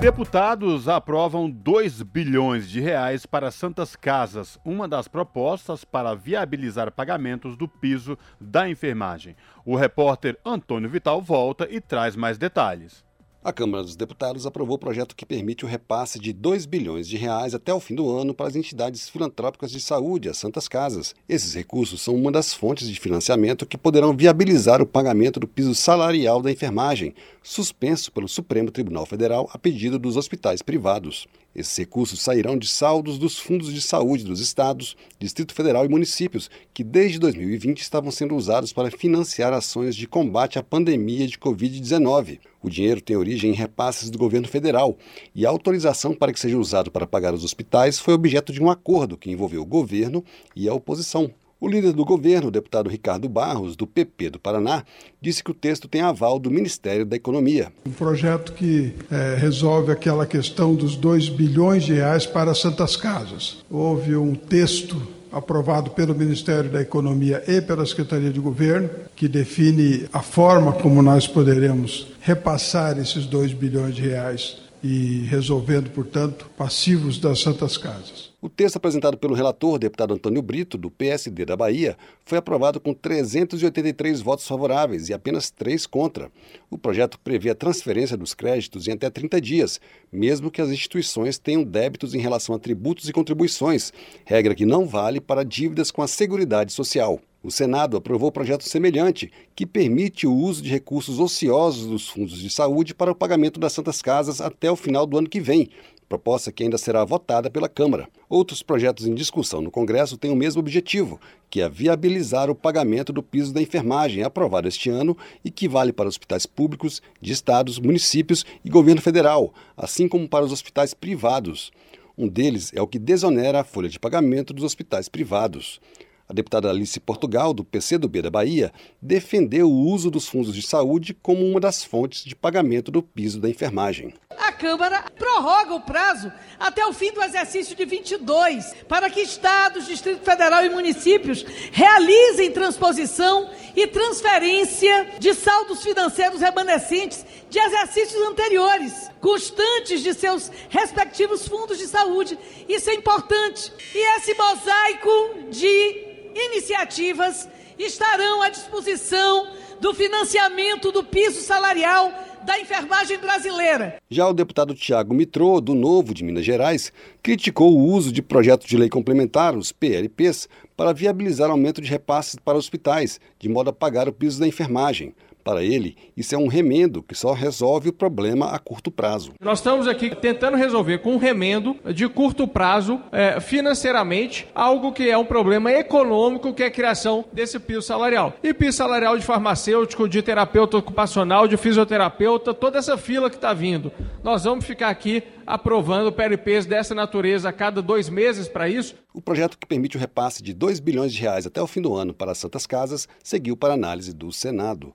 [0.00, 7.56] Deputados aprovam 2 bilhões de reais para Santas Casas, uma das propostas para viabilizar pagamentos
[7.56, 9.34] do piso da enfermagem.
[9.64, 13.02] O repórter Antônio Vital volta e traz mais detalhes.
[13.44, 17.18] A Câmara dos Deputados aprovou o projeto que permite o repasse de 2 bilhões de
[17.18, 21.14] reais até o fim do ano para as entidades filantrópicas de saúde, as Santas Casas.
[21.28, 25.74] Esses recursos são uma das fontes de financiamento que poderão viabilizar o pagamento do piso
[25.74, 31.26] salarial da enfermagem, suspenso pelo Supremo Tribunal Federal a pedido dos hospitais privados.
[31.54, 36.50] Esses recursos sairão de saldos dos fundos de saúde dos estados, Distrito Federal e municípios,
[36.72, 42.40] que desde 2020 estavam sendo usados para financiar ações de combate à pandemia de Covid-19.
[42.60, 44.98] O dinheiro tem origem em repasses do governo federal
[45.34, 48.68] e a autorização para que seja usado para pagar os hospitais foi objeto de um
[48.68, 50.24] acordo que envolveu o governo
[50.56, 51.30] e a oposição.
[51.64, 54.84] O líder do governo, o deputado Ricardo Barros, do PP do Paraná,
[55.18, 57.72] disse que o texto tem aval do Ministério da Economia.
[57.86, 63.64] Um projeto que é, resolve aquela questão dos 2 bilhões de reais para Santas Casas.
[63.70, 65.00] Houve um texto
[65.32, 71.00] aprovado pelo Ministério da Economia e pela Secretaria de Governo, que define a forma como
[71.00, 78.34] nós poderemos repassar esses 2 bilhões de reais e resolvendo, portanto, passivos das Santas Casas.
[78.38, 82.92] O texto apresentado pelo relator, deputado Antônio Brito, do PSD da Bahia, foi aprovado com
[82.92, 86.30] 383 votos favoráveis e apenas três contra.
[86.70, 89.80] O projeto prevê a transferência dos créditos em até 30 dias,
[90.12, 93.90] mesmo que as instituições tenham débitos em relação a tributos e contribuições,
[94.26, 97.18] regra que não vale para dívidas com a Seguridade Social.
[97.44, 102.48] O Senado aprovou projeto semelhante, que permite o uso de recursos ociosos dos fundos de
[102.48, 105.68] saúde para o pagamento das Santas Casas até o final do ano que vem,
[106.08, 108.08] proposta que ainda será votada pela Câmara.
[108.30, 111.20] Outros projetos em discussão no Congresso têm o mesmo objetivo,
[111.50, 115.14] que é viabilizar o pagamento do piso da enfermagem, aprovado este ano
[115.44, 120.46] e que vale para hospitais públicos, de estados, municípios e governo federal, assim como para
[120.46, 121.70] os hospitais privados.
[122.16, 125.78] Um deles é o que desonera a folha de pagamento dos hospitais privados.
[126.26, 131.12] A deputada Alice Portugal, do PCdoB da Bahia, defendeu o uso dos fundos de saúde
[131.12, 134.14] como uma das fontes de pagamento do piso da enfermagem.
[134.38, 139.86] A Câmara prorroga o prazo até o fim do exercício de 22, para que estados,
[139.86, 149.08] Distrito Federal e municípios realizem transposição e transferência de saldos financeiros remanescentes de exercícios anteriores,
[149.20, 152.36] constantes de seus respectivos fundos de saúde.
[152.68, 153.72] Isso é importante.
[153.94, 157.48] E esse mosaico de iniciativas
[157.78, 162.12] estarão à disposição do financiamento do piso salarial
[162.44, 164.02] da enfermagem brasileira.
[164.10, 166.92] Já o deputado Tiago Mitrô, do Novo de Minas Gerais,
[167.22, 172.34] criticou o uso de projetos de lei complementar, os PLPs, para viabilizar aumento de repasses
[172.34, 175.14] para hospitais, de modo a pagar o piso da enfermagem.
[175.44, 179.34] Para ele, isso é um remendo que só resolve o problema a curto prazo.
[179.38, 185.10] Nós estamos aqui tentando resolver com um remendo de curto prazo, é, financeiramente, algo que
[185.10, 188.32] é um problema econômico, que é a criação desse piso salarial.
[188.42, 193.52] E piso salarial de farmacêutico, de terapeuta ocupacional, de fisioterapeuta, toda essa fila que está
[193.52, 193.92] vindo.
[194.22, 198.94] Nós vamos ficar aqui aprovando PLPs dessa natureza a cada dois meses para isso.
[199.12, 201.94] O projeto que permite o repasse de 2 bilhões de reais até o fim do
[201.94, 204.94] ano para as Santas Casas seguiu para análise do Senado.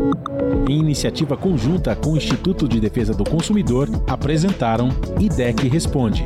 [0.67, 4.89] Em iniciativa conjunta com o Instituto de Defesa do Consumidor, apresentaram
[5.19, 6.23] IDEC Responde.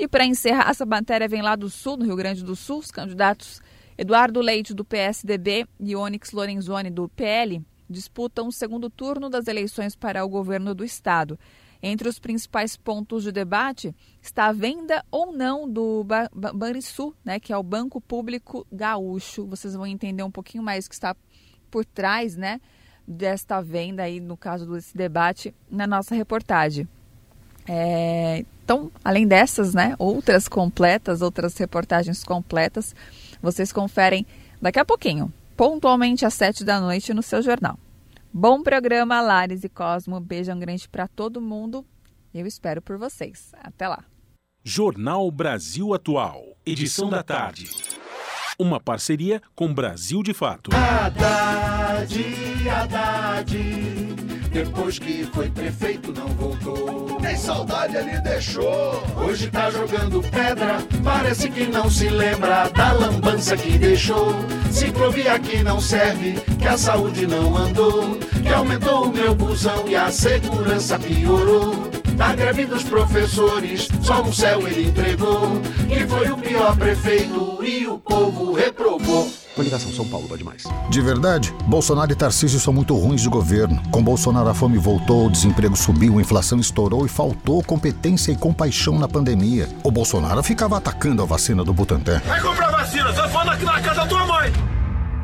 [0.00, 2.90] E para encerrar, essa matéria vem lá do Sul, no Rio Grande do Sul, os
[2.90, 3.60] candidatos
[3.98, 9.94] Eduardo Leite, do PSDB, e Onyx Lorenzoni, do PL, disputam o segundo turno das eleições
[9.94, 11.38] para o governo do Estado.
[11.82, 16.02] Entre os principais pontos de debate está a venda ou não do
[16.54, 19.46] Banrisul, né, que é o Banco Público Gaúcho.
[19.46, 21.14] Vocês vão entender um pouquinho mais o que está
[21.70, 22.58] por trás né,
[23.06, 26.88] desta venda aí, no caso desse debate, na nossa reportagem.
[27.72, 32.96] É, então, além dessas, né, outras completas, outras reportagens completas,
[33.40, 34.26] vocês conferem
[34.60, 37.78] daqui a pouquinho, pontualmente às sete da noite no seu jornal.
[38.32, 40.18] Bom programa, Lares e Cosmo.
[40.18, 41.86] Beijão grande para todo mundo.
[42.34, 43.52] Eu espero por vocês.
[43.62, 44.04] Até lá.
[44.64, 47.70] Jornal Brasil Atual, edição da tarde.
[48.58, 50.70] Uma parceria com Brasil de Fato.
[50.74, 52.14] Haddad,
[52.68, 54.09] Haddad,
[54.50, 57.18] depois que foi prefeito não voltou.
[57.20, 59.02] Nem saudade ele deixou.
[59.16, 64.34] Hoje tá jogando pedra, parece que não se lembra da lambança que deixou.
[64.70, 69.96] Ciclovia que não serve, que a saúde não andou, que aumentou o meu busão e
[69.96, 71.89] a segurança piorou.
[72.20, 75.58] Da greve dos professores, só um céu ele entregou.
[75.88, 79.32] Que foi o pior prefeito e o povo reprovou.
[79.56, 80.64] Coligação São Paulo pode mais.
[80.90, 83.82] De verdade, Bolsonaro e Tarcísio são muito ruins de governo.
[83.90, 88.36] Com Bolsonaro a fome voltou, o desemprego subiu, a inflação estourou e faltou competência e
[88.36, 89.66] compaixão na pandemia.
[89.82, 92.20] O Bolsonaro ficava atacando a vacina do Butantan.
[92.26, 94.29] Vai comprar vacina, você fala aqui na casa da tua mãe.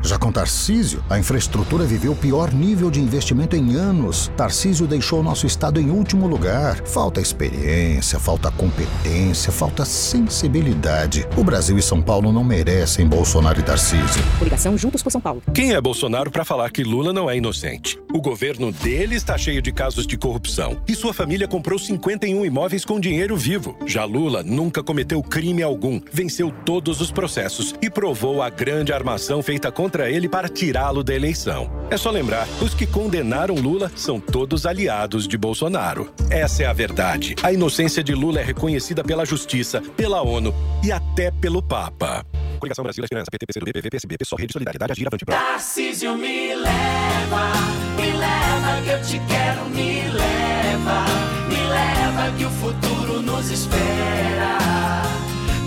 [0.07, 4.31] Já com Tarcísio, a infraestrutura viveu o pior nível de investimento em anos.
[4.37, 6.77] Tarcísio deixou nosso estado em último lugar.
[6.85, 11.27] Falta experiência, falta competência, falta sensibilidade.
[11.35, 14.23] O Brasil e São Paulo não merecem Bolsonaro e Tarcísio.
[14.39, 15.43] Coligação Juntos por São Paulo.
[15.53, 17.99] Quem é Bolsonaro para falar que Lula não é inocente?
[18.13, 20.81] O governo dele está cheio de casos de corrupção.
[20.87, 23.77] E sua família comprou 51 imóveis com dinheiro vivo.
[23.85, 29.43] Já Lula nunca cometeu crime algum, venceu todos os processos e provou a grande armação
[29.43, 31.71] feita contra ele para tirá-lo da eleição.
[31.89, 36.11] É só lembrar: os que condenaram Lula são todos aliados de Bolsonaro.
[36.29, 37.35] Essa é a verdade.
[37.41, 42.25] A inocência de Lula é reconhecida pela Justiça, pela ONU e até pelo Papa.
[42.59, 45.35] Coligação Brasil, Esperança, PT, PCdoB, PV, PSB, PSOL, Rede Solidariedade, Agir, Avante, Pro.
[45.35, 47.51] Tarcísio me leva,
[47.95, 51.05] me leva que eu te quero, me leva,
[51.49, 54.57] me leva que o futuro nos espera.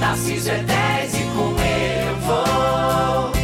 [0.01, 3.40] Tarcísio é 10 e com ele eu vou.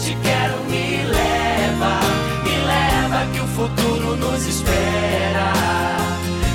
[0.00, 2.00] Te quero, me leva,
[2.42, 5.52] me leva que o futuro nos espera.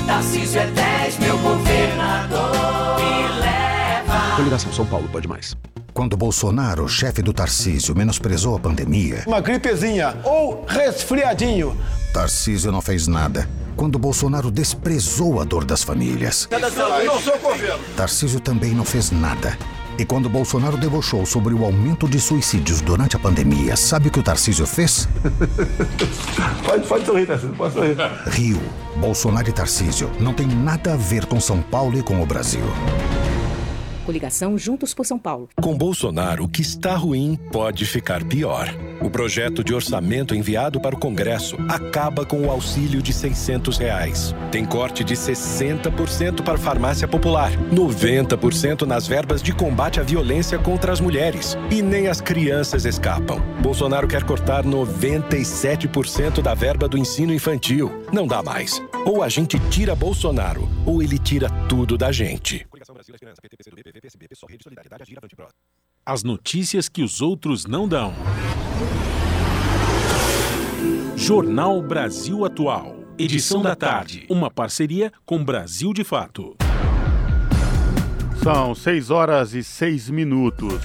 [0.06, 4.36] Tarcísio é 10, meu governador, me leva.
[4.36, 5.56] Coligação São Paulo pode mais.
[5.92, 11.74] Quando Bolsonaro, chefe do Tarcísio, menosprezou a pandemia, Uma gripezinha ou resfriadinho.
[12.12, 13.48] Tarcísio não fez nada.
[13.76, 17.82] Quando Bolsonaro desprezou a dor das famílias, não sou governo.
[17.96, 19.56] Tarcísio também não fez nada.
[19.98, 24.20] E quando Bolsonaro debochou sobre o aumento de suicídios durante a pandemia, sabe o que
[24.20, 25.08] o Tarcísio fez?
[26.66, 27.96] Pode, pode sorrir, Tarcísio, pode sorrir.
[28.26, 28.60] Rio,
[28.96, 32.64] Bolsonaro e Tarcísio não tem nada a ver com São Paulo e com o Brasil.
[34.06, 35.48] Coligação Juntos por São Paulo.
[35.60, 38.72] Com Bolsonaro, o que está ruim pode ficar pior.
[39.02, 44.32] O projeto de orçamento enviado para o Congresso acaba com o auxílio de 600 reais.
[44.52, 50.92] Tem corte de 60% para farmácia popular, 90% nas verbas de combate à violência contra
[50.92, 51.58] as mulheres.
[51.68, 53.42] E nem as crianças escapam.
[53.60, 58.04] Bolsonaro quer cortar 97% da verba do ensino infantil.
[58.12, 58.80] Não dá mais.
[59.04, 62.64] Ou a gente tira Bolsonaro, ou ele tira tudo da gente.
[66.04, 68.12] As notícias que os outros não dão.
[71.16, 72.94] Jornal Brasil Atual.
[73.18, 74.26] Edição da tarde.
[74.28, 76.56] Uma parceria com Brasil de Fato.
[78.42, 80.82] São 6 horas e 6 minutos.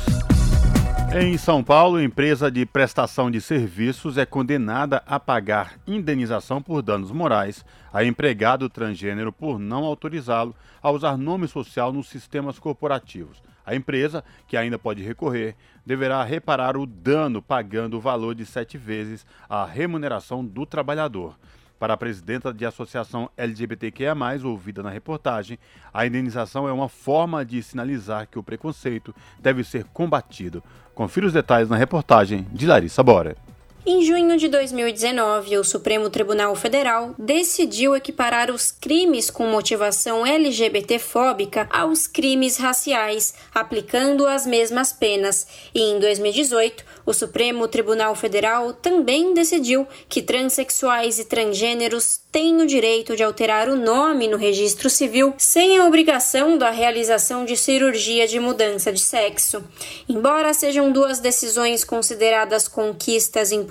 [1.14, 7.12] Em São Paulo, empresa de prestação de serviços é condenada a pagar indenização por danos
[7.12, 13.44] morais a empregado transgênero por não autorizá-lo a usar nome social nos sistemas corporativos.
[13.66, 18.78] A empresa, que ainda pode recorrer, deverá reparar o dano pagando o valor de sete
[18.78, 21.36] vezes a remuneração do trabalhador.
[21.82, 25.58] Para a presidenta de associação LGBTQIA, ouvida na reportagem,
[25.92, 30.64] a indenização é uma forma de sinalizar que o preconceito deve ser combatido.
[30.94, 33.36] Confira os detalhes na reportagem de Larissa Bora.
[33.84, 41.68] Em junho de 2019, o Supremo Tribunal Federal decidiu equiparar os crimes com motivação LGBTfóbica
[41.68, 45.48] aos crimes raciais, aplicando as mesmas penas.
[45.74, 52.68] E em 2018, o Supremo Tribunal Federal também decidiu que transexuais e transgêneros têm o
[52.68, 58.28] direito de alterar o nome no registro civil sem a obrigação da realização de cirurgia
[58.28, 59.64] de mudança de sexo.
[60.08, 63.71] Embora sejam duas decisões consideradas conquistas importantes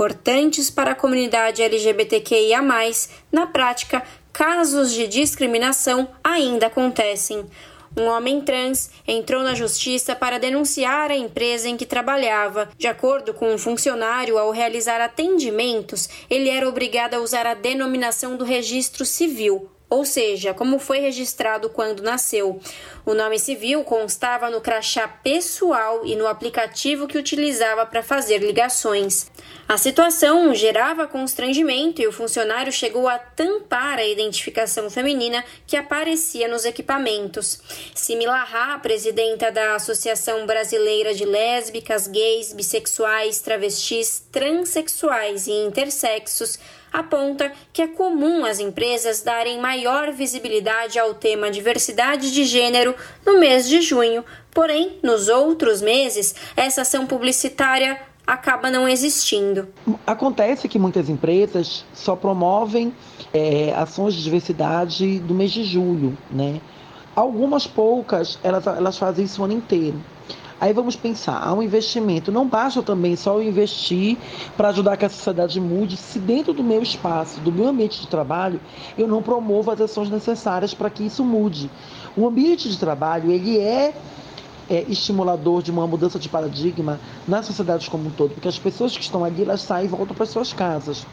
[0.75, 2.63] para a comunidade LGBTQIA,
[3.31, 7.45] na prática, casos de discriminação ainda acontecem.
[7.95, 12.71] Um homem trans entrou na justiça para denunciar a empresa em que trabalhava.
[12.79, 18.39] De acordo com um funcionário, ao realizar atendimentos, ele era obrigado a usar a denominação
[18.39, 22.61] do registro civil, ou seja, como foi registrado quando nasceu.
[23.05, 29.29] O nome civil constava no crachá pessoal e no aplicativo que utilizava para fazer ligações.
[29.67, 36.46] A situação gerava constrangimento e o funcionário chegou a tampar a identificação feminina que aparecia
[36.46, 37.61] nos equipamentos.
[37.95, 46.58] Simila Ha, presidenta da Associação Brasileira de Lésbicas, Gays, Bissexuais, Travestis, Transsexuais e Intersexos,
[46.92, 52.95] aponta que é comum as empresas darem maior visibilidade ao tema diversidade de gênero
[53.25, 59.68] no mês de junho, porém, nos outros meses, essa ação publicitária acaba não existindo.
[60.07, 62.95] Acontece que muitas empresas só promovem
[63.33, 66.61] é, ações de diversidade do mês de julho, né?
[67.14, 70.00] Algumas poucas, elas, elas fazem isso o ano inteiro.
[70.61, 72.30] Aí vamos pensar, há um investimento.
[72.30, 74.18] Não basta também só investir
[74.57, 78.07] para ajudar que a sociedade mude se dentro do meu espaço, do meu ambiente de
[78.07, 78.61] trabalho,
[78.99, 81.70] eu não promovo as ações necessárias para que isso mude.
[82.14, 83.95] O ambiente de trabalho, ele é
[84.68, 88.96] é, estimulador de uma mudança de paradigma na sociedade como um todo, porque as pessoas
[88.96, 91.04] que estão ali, elas saem e voltam para suas casas.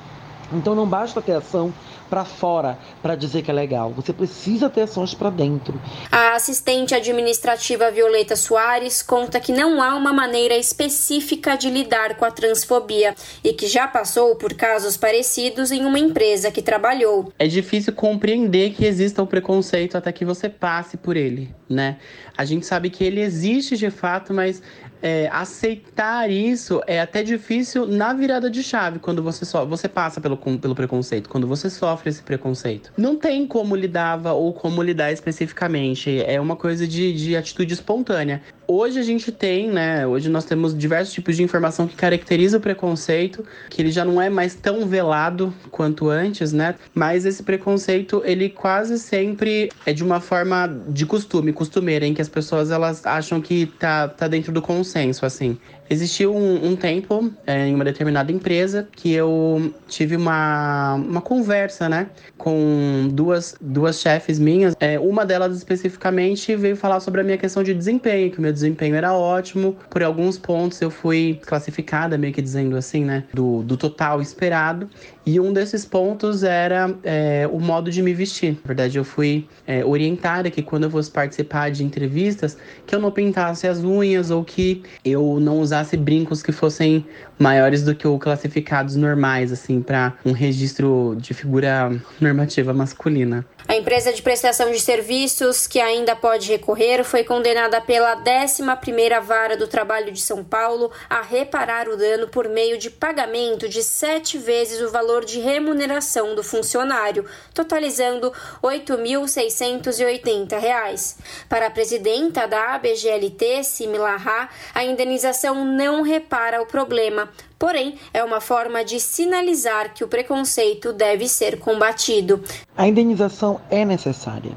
[0.53, 1.73] Então não basta ter ação
[2.09, 3.91] para fora para dizer que é legal.
[3.91, 5.79] Você precisa ter ações para dentro.
[6.11, 12.25] A assistente administrativa Violeta Soares conta que não há uma maneira específica de lidar com
[12.25, 17.31] a transfobia e que já passou por casos parecidos em uma empresa que trabalhou.
[17.38, 21.97] É difícil compreender que exista o preconceito até que você passe por ele, né?
[22.38, 24.61] A gente sabe que ele existe de fato, mas
[25.01, 30.37] é, aceitar isso é até difícil na virada de chave, quando você você passa pelo,
[30.37, 32.91] pelo preconceito, quando você sofre esse preconceito.
[32.97, 36.21] Não tem como lidava ou como lidar especificamente.
[36.23, 38.41] É uma coisa de, de atitude espontânea.
[38.69, 40.06] Hoje a gente tem, né?
[40.06, 44.22] Hoje nós temos diversos tipos de informação que caracteriza o preconceito, que ele já não
[44.22, 46.76] é mais tão velado quanto antes, né?
[46.94, 52.22] Mas esse preconceito, ele quase sempre é de uma forma de costume, costumeira, em que
[52.22, 55.57] as pessoas elas acham que tá, tá dentro do consenso, assim.
[55.89, 61.88] Existiu um, um tempo é, em uma determinada empresa que eu tive uma, uma conversa,
[61.88, 62.07] né,
[62.38, 64.76] com duas, duas chefes minhas.
[64.80, 68.51] É, uma delas especificamente veio falar sobre a minha questão de desempenho, que o meu
[68.51, 69.77] desempenho era ótimo.
[69.89, 74.89] Por alguns pontos eu fui classificada, meio que dizendo assim, né, do, do total esperado.
[75.27, 78.53] E um desses pontos era é, o modo de me vestir.
[78.53, 82.99] Na verdade, eu fui é, orientada que quando eu fosse participar de entrevistas, que eu
[83.01, 87.05] não pintasse as unhas ou que eu não usasse brincos que fossem
[87.38, 93.45] maiores do que o classificados normais, assim, para um registro de figura normativa masculina.
[93.68, 99.57] A empresa de prestação de serviços, que ainda pode recorrer, foi condenada pela 11ª Vara
[99.57, 104.38] do Trabalho de São Paulo a reparar o dano por meio de pagamento de sete
[104.38, 108.31] vezes o valor de remuneração do funcionário, totalizando
[108.64, 111.18] R$ 8.680.
[111.49, 117.26] Para a presidenta da ABGLT, Simila Ha, a indenização não repara o problema,
[117.57, 122.41] Porém, é uma forma de sinalizar que o preconceito deve ser combatido.
[122.75, 124.51] A indenização é necessária.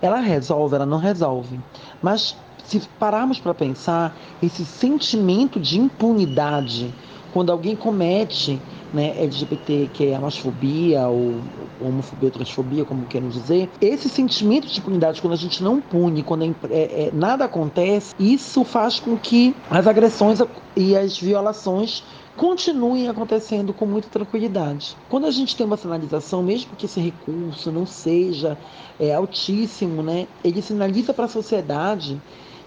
[0.00, 1.60] Ela resolve, ela não resolve.
[2.02, 6.94] Mas se pararmos para pensar, esse sentimento de impunidade
[7.32, 8.60] quando alguém comete
[8.92, 11.40] né, LGBT, que é a masfobia ou
[11.80, 16.44] homofobia transfobia, como querem dizer, esse sentimento de impunidade, quando a gente não pune, quando
[16.44, 20.40] é, é, nada acontece, isso faz com que as agressões
[20.76, 22.02] e as violações
[22.36, 24.96] continuem acontecendo com muita tranquilidade.
[25.08, 28.56] Quando a gente tem uma sinalização, mesmo que esse recurso não seja
[28.98, 32.20] é, altíssimo, né, ele sinaliza para a sociedade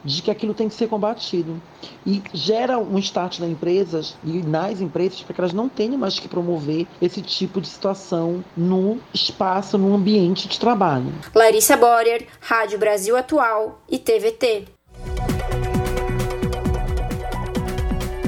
[0.04, 1.62] de que aquilo tem que ser combatido.
[2.06, 6.20] E gera um start nas empresas e nas empresas para que elas não tenham mais
[6.20, 11.14] que promover esse tipo de situação no espaço, no ambiente de trabalho.
[11.34, 14.66] Larissa Borer, Rádio Brasil Atual e TVT.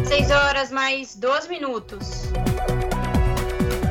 [0.06, 2.24] 6 horas mais 12 minutos.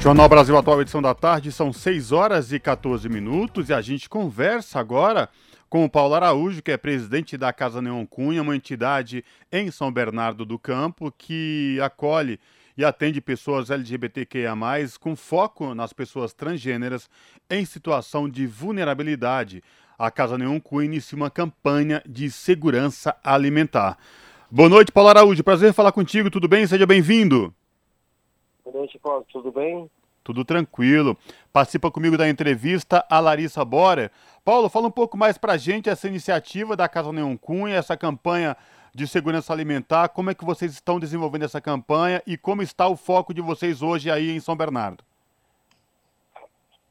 [0.00, 4.08] Jornal Brasil Atual, edição da tarde, são 6 horas e 14 minutos e a gente
[4.08, 5.28] conversa agora
[5.74, 9.90] com o Paulo Araújo, que é presidente da Casa Neon Cunha, uma entidade em São
[9.90, 12.38] Bernardo do Campo que acolhe
[12.76, 14.52] e atende pessoas LGBTQIA,
[15.00, 17.08] com foco nas pessoas transgêneras
[17.48, 19.62] em situação de vulnerabilidade.
[19.98, 23.96] A Casa Neon Cu inicia uma campanha de segurança alimentar.
[24.50, 25.44] Boa noite, Paulo Araújo.
[25.44, 26.30] Prazer falar contigo.
[26.30, 26.66] Tudo bem?
[26.66, 27.54] Seja bem-vindo.
[28.64, 29.24] Boa noite, Paulo.
[29.32, 29.88] Tudo bem?
[30.24, 31.16] Tudo tranquilo.
[31.52, 34.10] Participa comigo da entrevista a Larissa Bora.
[34.44, 37.96] Paulo, fala um pouco mais para a gente essa iniciativa da Casa Neon Cunha, essa
[37.96, 38.56] campanha
[38.94, 40.08] de segurança alimentar.
[40.08, 43.82] Como é que vocês estão desenvolvendo essa campanha e como está o foco de vocês
[43.82, 45.02] hoje aí em São Bernardo?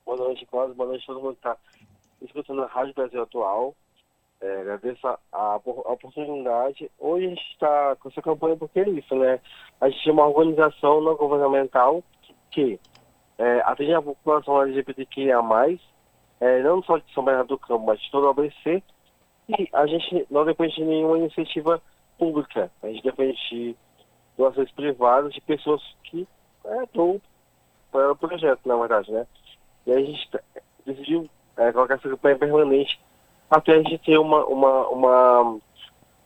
[0.05, 0.75] Boa noite, Cláudio.
[0.75, 1.57] Boa noite a todo mundo que está
[2.21, 3.73] escutando a Rádio Brasil Atual.
[4.41, 6.91] É, agradeço a, a, oportunidade.
[6.99, 9.39] Hoje a gente está com essa campanha porque é isso, né?
[9.79, 12.79] A gente é uma organização não governamental que, que
[13.37, 15.39] é, atende a população LGBTQIA+,
[16.41, 18.83] é, não só de São Bernardo do Campo, mas de todo o ABC.
[19.47, 21.81] E a gente não depende de nenhuma iniciativa
[22.23, 22.71] pública.
[22.81, 23.75] A gente depende de
[24.37, 26.25] doações privadas de pessoas que
[26.65, 27.19] é, doam
[27.91, 29.27] para o projeto, na verdade, né?
[29.85, 30.29] E a gente
[30.85, 32.99] decidiu é, colocar essa campanha permanente
[33.51, 35.59] até a gente ter uma, uma, uma,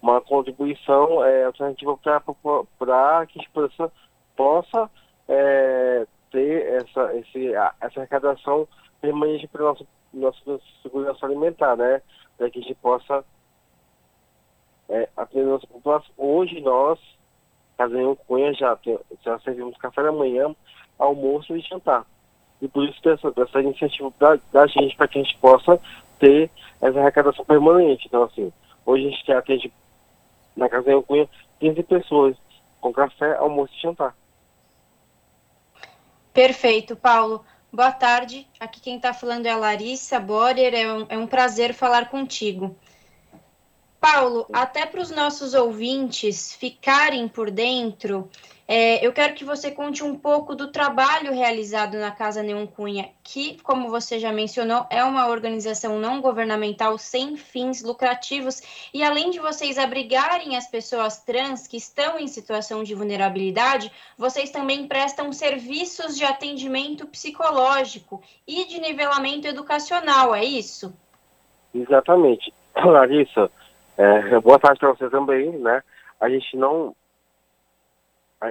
[0.02, 3.92] uma contribuição é, alternativa para que a gente possa,
[4.36, 4.90] possa
[5.28, 8.68] é, ter essa, esse, essa arrecadação
[9.02, 12.02] permanente para a nossa, nossa segurança alimentar, né?
[12.38, 13.26] Para que a gente possa
[14.90, 16.12] é, atender a nossa população.
[16.18, 17.00] Hoje nós,
[17.78, 18.78] Casanhão Cunha, já,
[19.24, 20.56] já servimos café da manhã,
[20.98, 22.06] almoço e jantar.
[22.62, 25.80] E por isso dessa, dessa iniciativa da, da gente, para que a gente possa
[26.20, 26.50] ter
[26.82, 28.08] essa arrecadação permanente.
[28.08, 28.52] Então, assim,
[28.86, 29.74] hoje a gente atende
[30.56, 32.36] na Casanhão Cunha 15 pessoas,
[32.82, 34.16] com café, almoço e jantar.
[36.34, 37.44] Perfeito, Paulo.
[37.72, 38.48] Boa tarde.
[38.60, 40.74] Aqui quem está falando é a Larissa Borer.
[40.74, 42.76] É um, é um prazer falar contigo.
[44.00, 48.30] Paulo, até para os nossos ouvintes ficarem por dentro,
[48.68, 53.10] é, eu quero que você conte um pouco do trabalho realizado na Casa Neon Cunha,
[53.24, 58.62] que, como você já mencionou, é uma organização não governamental sem fins lucrativos.
[58.94, 64.52] E além de vocês abrigarem as pessoas trans que estão em situação de vulnerabilidade, vocês
[64.52, 70.94] também prestam serviços de atendimento psicológico e de nivelamento educacional, é isso?
[71.74, 72.54] Exatamente.
[72.76, 73.50] Larissa,
[73.98, 75.84] é, boa tarde para você também, né?
[76.20, 76.96] A gente não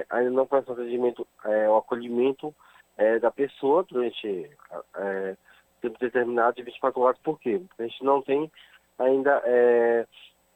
[0.09, 2.53] ainda não faz o atendimento, é, o acolhimento
[2.97, 4.49] é, da pessoa durante
[4.95, 5.37] é,
[5.81, 7.17] tempo determinado de 24 horas.
[7.19, 7.61] Por quê?
[7.67, 8.51] Porque a gente não tem
[8.99, 10.05] ainda é,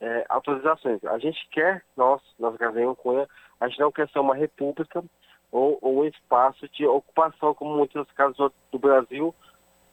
[0.02, 1.04] é, autorizações.
[1.06, 3.28] A gente quer, nós, nós Gazenho Cunha,
[3.60, 5.04] a gente não quer ser uma república
[5.52, 9.34] ou, ou um espaço de ocupação, como muitas casas do Brasil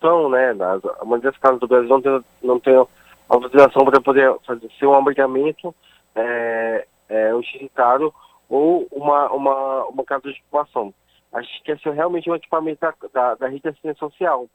[0.01, 0.53] são, né?
[0.55, 2.87] Nas, muitas casas do Brasil não tem, não tem
[3.29, 5.75] autorização para poder fazer ser um
[6.15, 8.13] é, é, utilitário
[8.49, 10.93] ou uma, uma, uma casa de ocupação.
[11.33, 14.49] A gente quer ser realmente um equipamento da, da, da rede assistência social.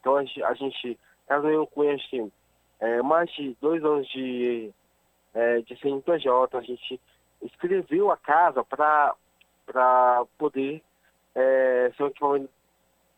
[0.00, 2.32] Então a gente, a gente caso eu Cunha, a gente
[2.80, 4.70] é, mais de dois anos de,
[5.34, 7.00] é, de CNPJ, a gente
[7.42, 10.82] escreveu a casa para poder
[11.34, 12.50] é, ser um equipamento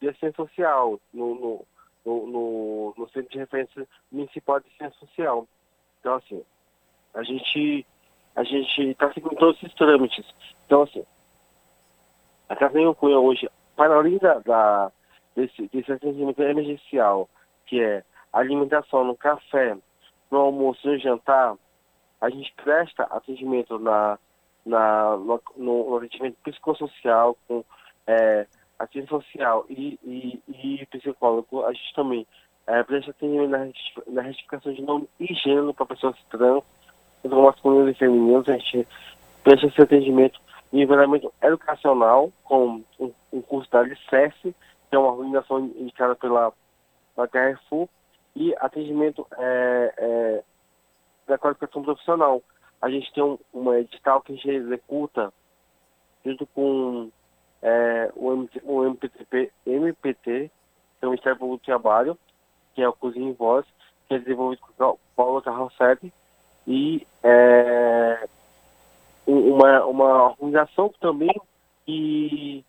[0.01, 1.67] de assistência social no, no,
[2.05, 5.47] no, no, no Centro de Referência Municipal de Assistência Social.
[6.01, 6.43] Então, assim,
[7.15, 7.87] a gente
[8.37, 10.25] a gente está seguindo todos esses trâmites.
[10.67, 11.05] Então, assim,
[12.49, 14.93] a Nenhum Cunha hoje, para além da, da,
[15.35, 17.29] desse, desse atendimento emergencial,
[17.67, 19.77] que é alimentação no café,
[20.31, 21.57] no almoço no jantar,
[22.21, 24.19] a gente presta atendimento na,
[24.65, 27.65] na, no, no atendimento psicossocial, com
[28.07, 28.47] é,
[28.81, 31.65] assistente social e, e, e, psicólogo.
[31.65, 32.27] A gente também
[32.67, 33.51] é, presta atendimento
[34.09, 36.63] na, retificação de nome e gênero para pessoas trans,
[37.23, 38.49] entre masculinos e femininos.
[38.49, 38.89] A gente
[39.45, 40.41] presta esse atendimento
[40.73, 44.55] em nivelamento educacional, com um, um curso da Alicerce,
[44.89, 46.53] que é uma organização indicada pela,
[47.15, 47.89] pela Carrefour,
[48.35, 50.43] e atendimento é, é,
[51.27, 52.43] da qualificação profissional.
[52.81, 55.33] A gente tem um, uma edital que a gente executa
[56.25, 57.11] junto com
[57.63, 60.51] é, o, o MPTP, MPT,
[60.99, 62.19] que é o Ministério Público do Trabalho,
[62.75, 63.67] que é o Cozinha em Voz,
[64.09, 66.13] que é desenvolvido com Paula Carrossete,
[66.67, 68.29] e é,
[69.27, 71.35] uma, uma organização também
[71.85, 72.65] que,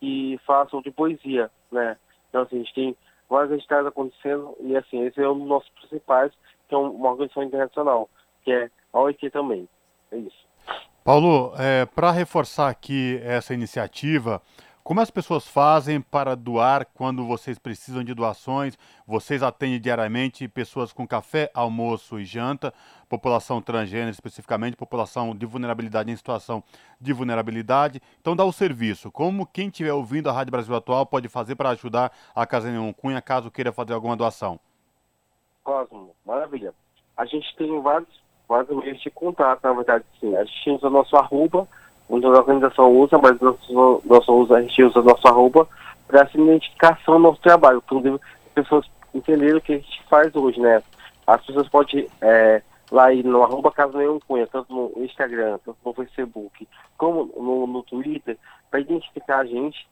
[0.00, 1.96] que façam de poesia, né?
[2.28, 2.96] Então, assim, a gente tem
[3.28, 6.32] várias atividades acontecendo e, assim, esse é um dos nossos principais,
[6.68, 8.08] que é uma organização internacional,
[8.44, 9.68] que é a OIT também.
[10.10, 10.47] É isso.
[11.08, 14.42] Paulo, é, para reforçar aqui essa iniciativa,
[14.84, 18.76] como as pessoas fazem para doar quando vocês precisam de doações?
[19.06, 22.74] Vocês atendem diariamente pessoas com café, almoço e janta,
[23.08, 26.62] população transgênero especificamente, população de vulnerabilidade em situação
[27.00, 28.02] de vulnerabilidade.
[28.20, 29.10] Então dá o serviço.
[29.10, 32.92] Como quem estiver ouvindo a Rádio Brasil Atual pode fazer para ajudar a Casa Nenhum
[32.92, 34.60] Cunha, caso queira fazer alguma doação?
[35.64, 36.74] Cosmo, maravilha.
[37.16, 38.10] A gente tem vários,
[38.48, 40.34] vários meios de contato, na verdade, sim.
[40.36, 41.68] A gente usa nosso arroba,
[42.08, 45.68] onde a organização usa, mas nosso, nosso usa, a gente usa nossa roupa
[46.06, 47.82] para essa identificação do nosso trabalho.
[47.84, 50.82] Inclusive, as pessoas entenderam o que a gente faz hoje, né?
[51.26, 55.78] As pessoas podem é, lá ir no arroba Casa Nenhum Cunha, tanto no Instagram, tanto
[55.84, 56.66] no Facebook,
[56.96, 58.38] como no, no Twitter,
[58.70, 59.86] para identificar a gente,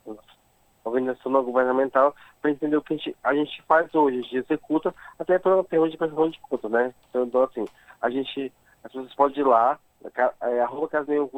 [0.89, 4.37] organização não governamental, para entender o que a gente, a gente faz hoje, a gente
[4.37, 6.95] executa, até pela pergunta de prestação de conta, né?
[7.15, 7.65] Então, assim,
[8.01, 8.53] a gente,
[8.85, 9.79] as pessoas podem ir lá,
[10.43, 11.29] é, arroba Casinho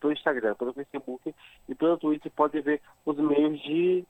[0.00, 1.34] pelo Instagram, pelo Facebook
[1.68, 4.04] e pelo Twitter pode ver os meios de,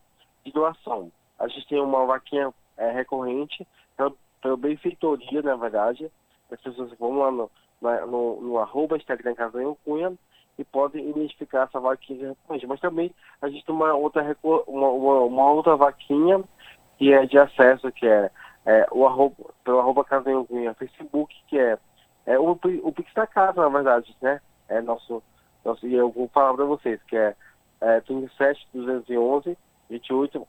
[0.45, 1.11] de doação.
[1.39, 3.67] A gente tem uma vaquinha é, recorrente
[3.97, 4.13] pela,
[4.43, 6.11] pela benfeitoria, na verdade.
[6.51, 7.51] As pessoas vão lá no,
[7.81, 10.13] no, no arroba Instagram Casinho Cunha
[10.59, 12.67] e podem identificar essa vaquinha recorrente.
[12.67, 13.13] Mas também
[13.43, 16.43] a gente tem uma outra, uma, uma, uma outra vaquinha
[16.99, 18.31] que é de acesso, que é,
[18.65, 21.79] é o arroba, pelo arroba Cunha Facebook, que é
[22.27, 24.41] é o, o Pix da casa, na verdade, né?
[24.69, 25.23] É nosso,
[25.65, 27.37] nosso e eu vou falar para vocês, que é,
[27.81, 29.57] é 37 211
[29.91, 30.49] 28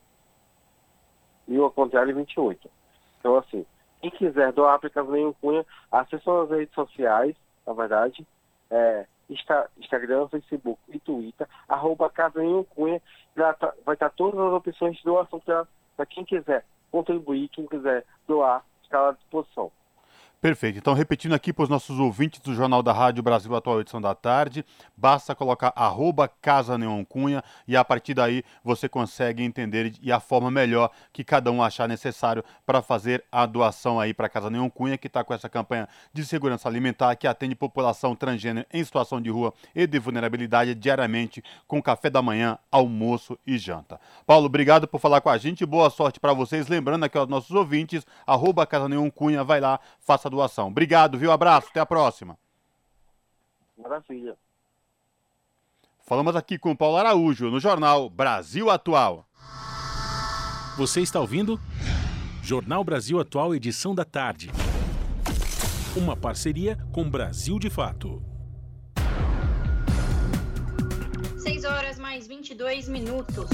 [1.50, 2.70] e o contrário 28.
[3.20, 3.66] Então, assim,
[4.02, 4.90] quem quiser doar para
[5.42, 7.36] Cunha, acesse as redes sociais,
[7.68, 8.26] na verdade,
[8.72, 13.02] é, Instagram, Facebook e Twitter, arroba Casa Nenhum Cunha,
[13.36, 18.64] tá, vai estar todas as opções de doação para quem quiser contribuir, quem quiser doar,
[18.84, 19.72] está à disposição.
[20.46, 20.78] Perfeito.
[20.78, 24.14] Então, repetindo aqui para os nossos ouvintes do Jornal da Rádio Brasil Atual Edição da
[24.14, 24.64] Tarde,
[24.96, 30.20] basta colocar arroba Casa Neon Cunha e a partir daí você consegue entender e a
[30.20, 34.70] forma melhor que cada um achar necessário para fazer a doação aí para Casa Neon
[34.70, 39.20] Cunha, que está com essa campanha de segurança alimentar que atende população transgênero em situação
[39.20, 44.00] de rua e de vulnerabilidade diariamente com café da manhã, almoço e janta.
[44.28, 46.68] Paulo, obrigado por falar com a gente, boa sorte para vocês.
[46.68, 50.68] Lembrando aqui aos nossos ouvintes, arroba Casa Neon Cunha, vai lá, faça a doação.
[50.68, 51.32] Obrigado, viu?
[51.32, 52.38] Abraço, até a próxima.
[53.78, 54.38] Maravilha.
[56.06, 59.26] Falamos aqui com o Paulo Araújo no jornal Brasil Atual.
[60.78, 61.60] Você está ouvindo?
[62.44, 64.52] Jornal Brasil Atual, edição da tarde.
[65.96, 68.35] Uma parceria com Brasil de Fato.
[72.16, 73.50] Mais mais 22 minutos.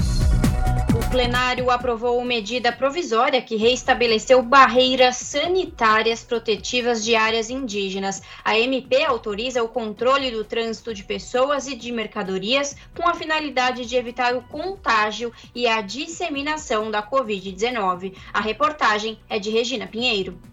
[0.94, 8.22] O plenário aprovou medida provisória que reestabeleceu barreiras sanitárias protetivas de áreas indígenas.
[8.44, 13.84] A MP autoriza o controle do trânsito de pessoas e de mercadorias com a finalidade
[13.84, 18.14] de evitar o contágio e a disseminação da Covid-19.
[18.32, 20.51] A reportagem é de Regina Pinheiro.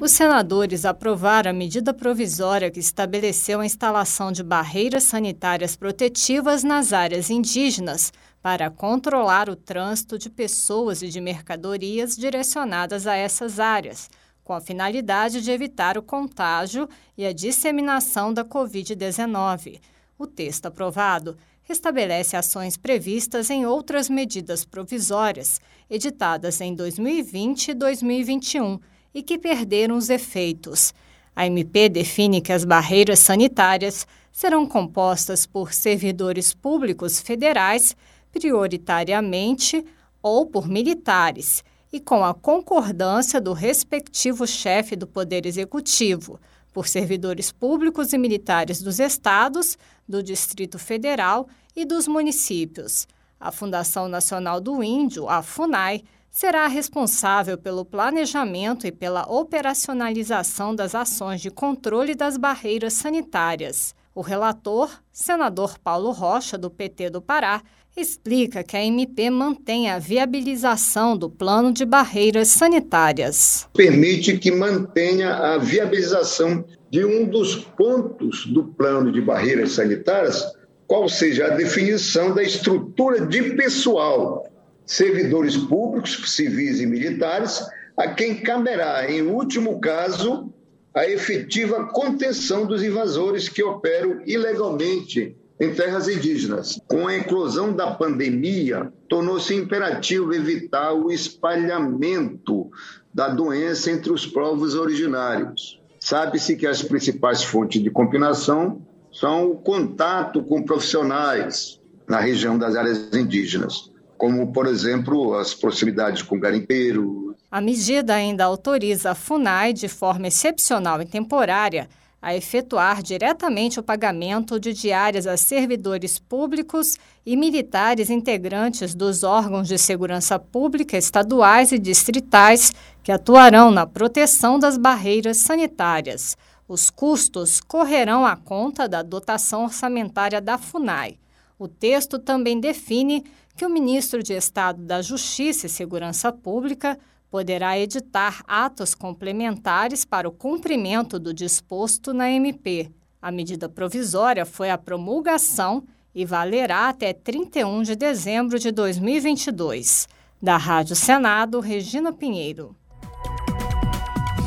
[0.00, 6.94] Os senadores aprovaram a medida provisória que estabeleceu a instalação de barreiras sanitárias protetivas nas
[6.94, 8.10] áreas indígenas
[8.40, 14.08] para controlar o trânsito de pessoas e de mercadorias direcionadas a essas áreas,
[14.42, 19.82] com a finalidade de evitar o contágio e a disseminação da Covid-19.
[20.18, 25.60] O texto aprovado restabelece ações previstas em outras medidas provisórias,
[25.90, 28.80] editadas em 2020 e 2021
[29.14, 30.94] e que perderam os efeitos.
[31.34, 37.96] A MP define que as barreiras sanitárias serão compostas por servidores públicos federais,
[38.32, 39.84] prioritariamente,
[40.22, 46.38] ou por militares, e com a concordância do respectivo chefe do Poder Executivo,
[46.72, 49.76] por servidores públicos e militares dos estados,
[50.08, 53.08] do Distrito Federal e dos municípios.
[53.38, 60.94] A Fundação Nacional do Índio, a FUNAI, será responsável pelo planejamento e pela operacionalização das
[60.94, 63.94] ações de controle das barreiras sanitárias.
[64.14, 67.62] O relator, senador Paulo Rocha, do PT do Pará,
[67.96, 73.68] explica que a MP mantém a viabilização do plano de barreiras sanitárias.
[73.74, 80.44] Permite que mantenha a viabilização de um dos pontos do plano de barreiras sanitárias,
[80.86, 84.49] qual seja a definição da estrutura de pessoal
[84.90, 87.64] servidores públicos, civis e militares,
[87.96, 90.52] a quem caberá, em último caso,
[90.92, 96.80] a efetiva contenção dos invasores que operam ilegalmente em terras indígenas.
[96.88, 102.68] Com a eclosão da pandemia, tornou-se imperativo evitar o espalhamento
[103.14, 105.80] da doença entre os povos originários.
[106.00, 112.74] Sabe-se que as principais fontes de contaminação são o contato com profissionais na região das
[112.74, 113.89] áreas indígenas
[114.20, 117.34] como, por exemplo, as proximidades com garimpeiro.
[117.50, 121.88] A medida ainda autoriza a FUNAI, de forma excepcional e temporária,
[122.20, 129.66] a efetuar diretamente o pagamento de diárias a servidores públicos e militares integrantes dos órgãos
[129.66, 136.36] de segurança pública estaduais e distritais que atuarão na proteção das barreiras sanitárias.
[136.68, 141.16] Os custos correrão à conta da dotação orçamentária da FUNAI.
[141.58, 143.24] O texto também define
[143.60, 146.98] que o ministro de Estado da Justiça e Segurança Pública
[147.30, 152.90] poderá editar atos complementares para o cumprimento do disposto na MP.
[153.20, 155.84] A medida provisória foi a promulgação
[156.14, 160.08] e valerá até 31 de dezembro de 2022.
[160.40, 162.74] Da Rádio Senado, Regina Pinheiro.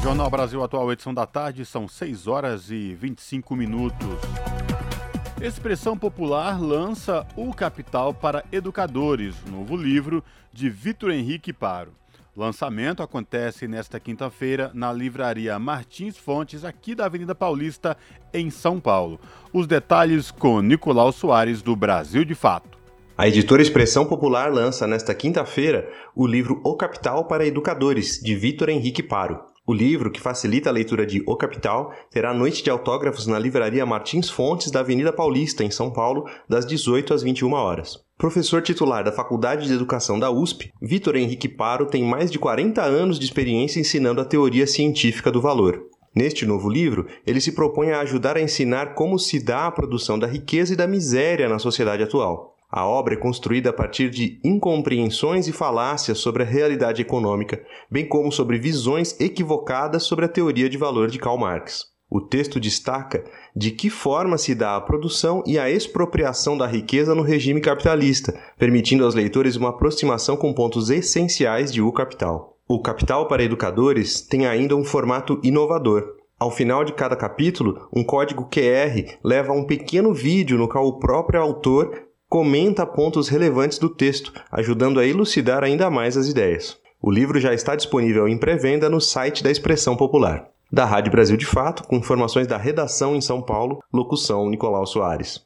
[0.02, 4.73] Jornal Brasil Atual, edição da tarde, são 6 horas e 25 minutos.
[5.44, 11.92] Expressão Popular lança O Capital para Educadores, novo livro de Vitor Henrique Paro.
[12.34, 17.98] Lançamento acontece nesta quinta-feira na livraria Martins Fontes, aqui da Avenida Paulista,
[18.34, 19.20] em São Paulo.
[19.52, 22.78] Os detalhes com Nicolau Soares, do Brasil de Fato.
[23.18, 28.70] A editora Expressão Popular lança nesta quinta-feira o livro O Capital para Educadores, de Vitor
[28.70, 29.53] Henrique Paro.
[29.66, 33.86] O livro, que facilita a leitura de O Capital, terá noite de autógrafos na livraria
[33.86, 37.98] Martins Fontes da Avenida Paulista, em São Paulo, das 18 às 21 horas.
[38.18, 42.82] Professor titular da Faculdade de Educação da USP, Vitor Henrique Paro tem mais de 40
[42.82, 45.82] anos de experiência ensinando a teoria científica do valor.
[46.14, 50.20] Neste novo livro, ele se propõe a ajudar a ensinar como se dá a produção
[50.20, 52.53] da riqueza e da miséria na sociedade atual.
[52.76, 58.04] A obra é construída a partir de incompreensões e falácias sobre a realidade econômica, bem
[58.04, 61.86] como sobre visões equivocadas sobre a teoria de valor de Karl Marx.
[62.10, 63.24] O texto destaca
[63.56, 68.34] de que forma se dá a produção e a expropriação da riqueza no regime capitalista,
[68.58, 72.58] permitindo aos leitores uma aproximação com pontos essenciais de O Capital.
[72.68, 76.16] O Capital para Educadores tem ainda um formato inovador.
[76.40, 80.88] Ao final de cada capítulo, um código QR leva a um pequeno vídeo no qual
[80.88, 86.80] o próprio autor comenta pontos relevantes do texto, ajudando a elucidar ainda mais as ideias.
[87.00, 90.48] O livro já está disponível em pré-venda no site da Expressão Popular.
[90.72, 95.46] Da Rádio Brasil de Fato, com informações da redação em São Paulo, locução Nicolau Soares.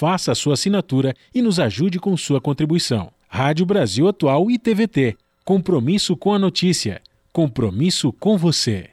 [0.00, 3.12] faça a sua assinatura e nos ajude com sua contribuição.
[3.28, 5.14] Rádio Brasil Atual e TVT.
[5.44, 7.02] Compromisso com a notícia.
[7.30, 8.88] Compromisso com você.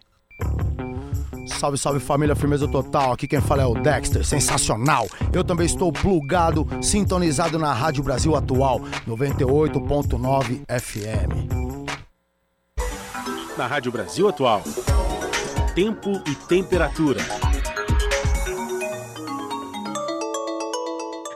[1.48, 3.14] Salve, salve família, firmeza total.
[3.14, 5.08] Aqui quem fala é o Dexter, sensacional.
[5.32, 11.48] Eu também estou plugado, sintonizado na Rádio Brasil Atual, 98.9 FM.
[13.58, 14.62] Na Rádio Brasil Atual.
[15.74, 17.47] Tempo e temperatura.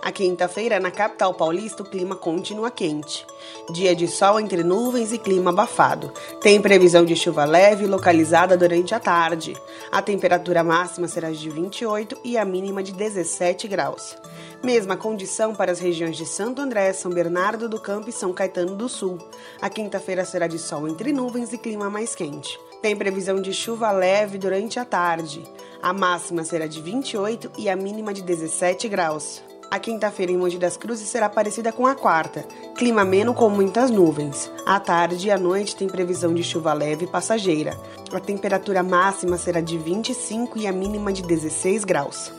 [0.04, 3.24] A quinta-feira, na capital paulista, o clima continua quente.
[3.72, 6.12] Dia de sol entre nuvens e clima abafado.
[6.42, 9.56] Tem previsão de chuva leve localizada durante a tarde.
[9.92, 14.18] A temperatura máxima será de 28 e a mínima de 17 graus.
[14.64, 18.76] Mesma condição para as regiões de Santo André, São Bernardo do Campo e São Caetano
[18.76, 19.20] do Sul.
[19.62, 22.60] A quinta-feira será de sol entre nuvens e clima mais quente.
[22.82, 25.44] Tem previsão de chuva leve durante a tarde.
[25.80, 29.44] A máxima será de 28 e a mínima de 17 graus.
[29.72, 32.46] A quinta-feira em Mogi das Cruzes será parecida com a quarta,
[32.76, 34.52] clima ameno com muitas nuvens.
[34.66, 37.80] À tarde e à noite tem previsão de chuva leve e passageira.
[38.12, 42.34] A temperatura máxima será de 25 e a mínima de 16 graus.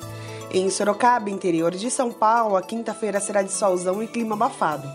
[0.50, 4.86] Em Sorocaba, interior de São Paulo, a quinta-feira será de solzão e clima abafado.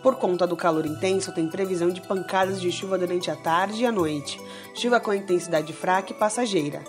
[0.00, 3.86] Por conta do calor intenso, tem previsão de pancadas de chuva durante a tarde e
[3.86, 4.40] a noite.
[4.76, 6.84] Chuva com intensidade fraca e passageira.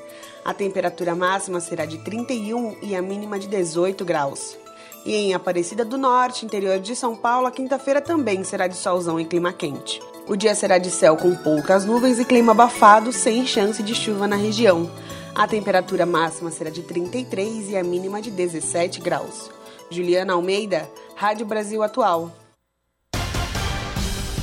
[0.45, 4.61] A temperatura máxima será de 31 e a mínima de 18 graus.
[5.05, 9.19] E em Aparecida do Norte, interior de São Paulo, a quinta-feira também será de solzão
[9.19, 9.99] e clima quente.
[10.27, 14.27] O dia será de céu com poucas nuvens e clima abafado, sem chance de chuva
[14.27, 14.89] na região.
[15.33, 19.49] A temperatura máxima será de 33 e a mínima de 17 graus.
[19.89, 22.31] Juliana Almeida, Rádio Brasil Atual.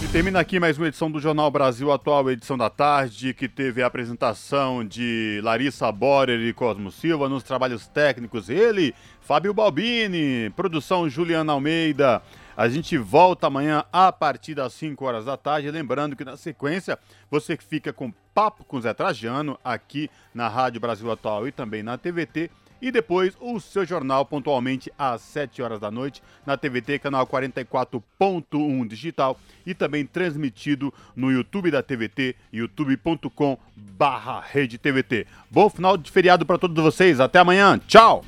[0.09, 3.82] E termina aqui mais uma edição do Jornal Brasil Atual, edição da tarde, que teve
[3.82, 8.48] a apresentação de Larissa Borer e Cosmo Silva nos trabalhos técnicos.
[8.48, 12.22] Ele, Fábio Balbini, produção Juliana Almeida.
[12.56, 15.70] A gente volta amanhã a partir das 5 horas da tarde.
[15.70, 16.98] Lembrando que na sequência
[17.30, 21.98] você fica com Papo com Zé Trajano aqui na Rádio Brasil Atual e também na
[21.98, 27.26] TVT e depois o seu jornal pontualmente às 7 horas da noite na TVT, canal
[27.26, 35.26] 44.1 digital e também transmitido no YouTube da TVT, youtube.com barra rede TVT.
[35.50, 38.24] Bom final de feriado para todos vocês, até amanhã, tchau!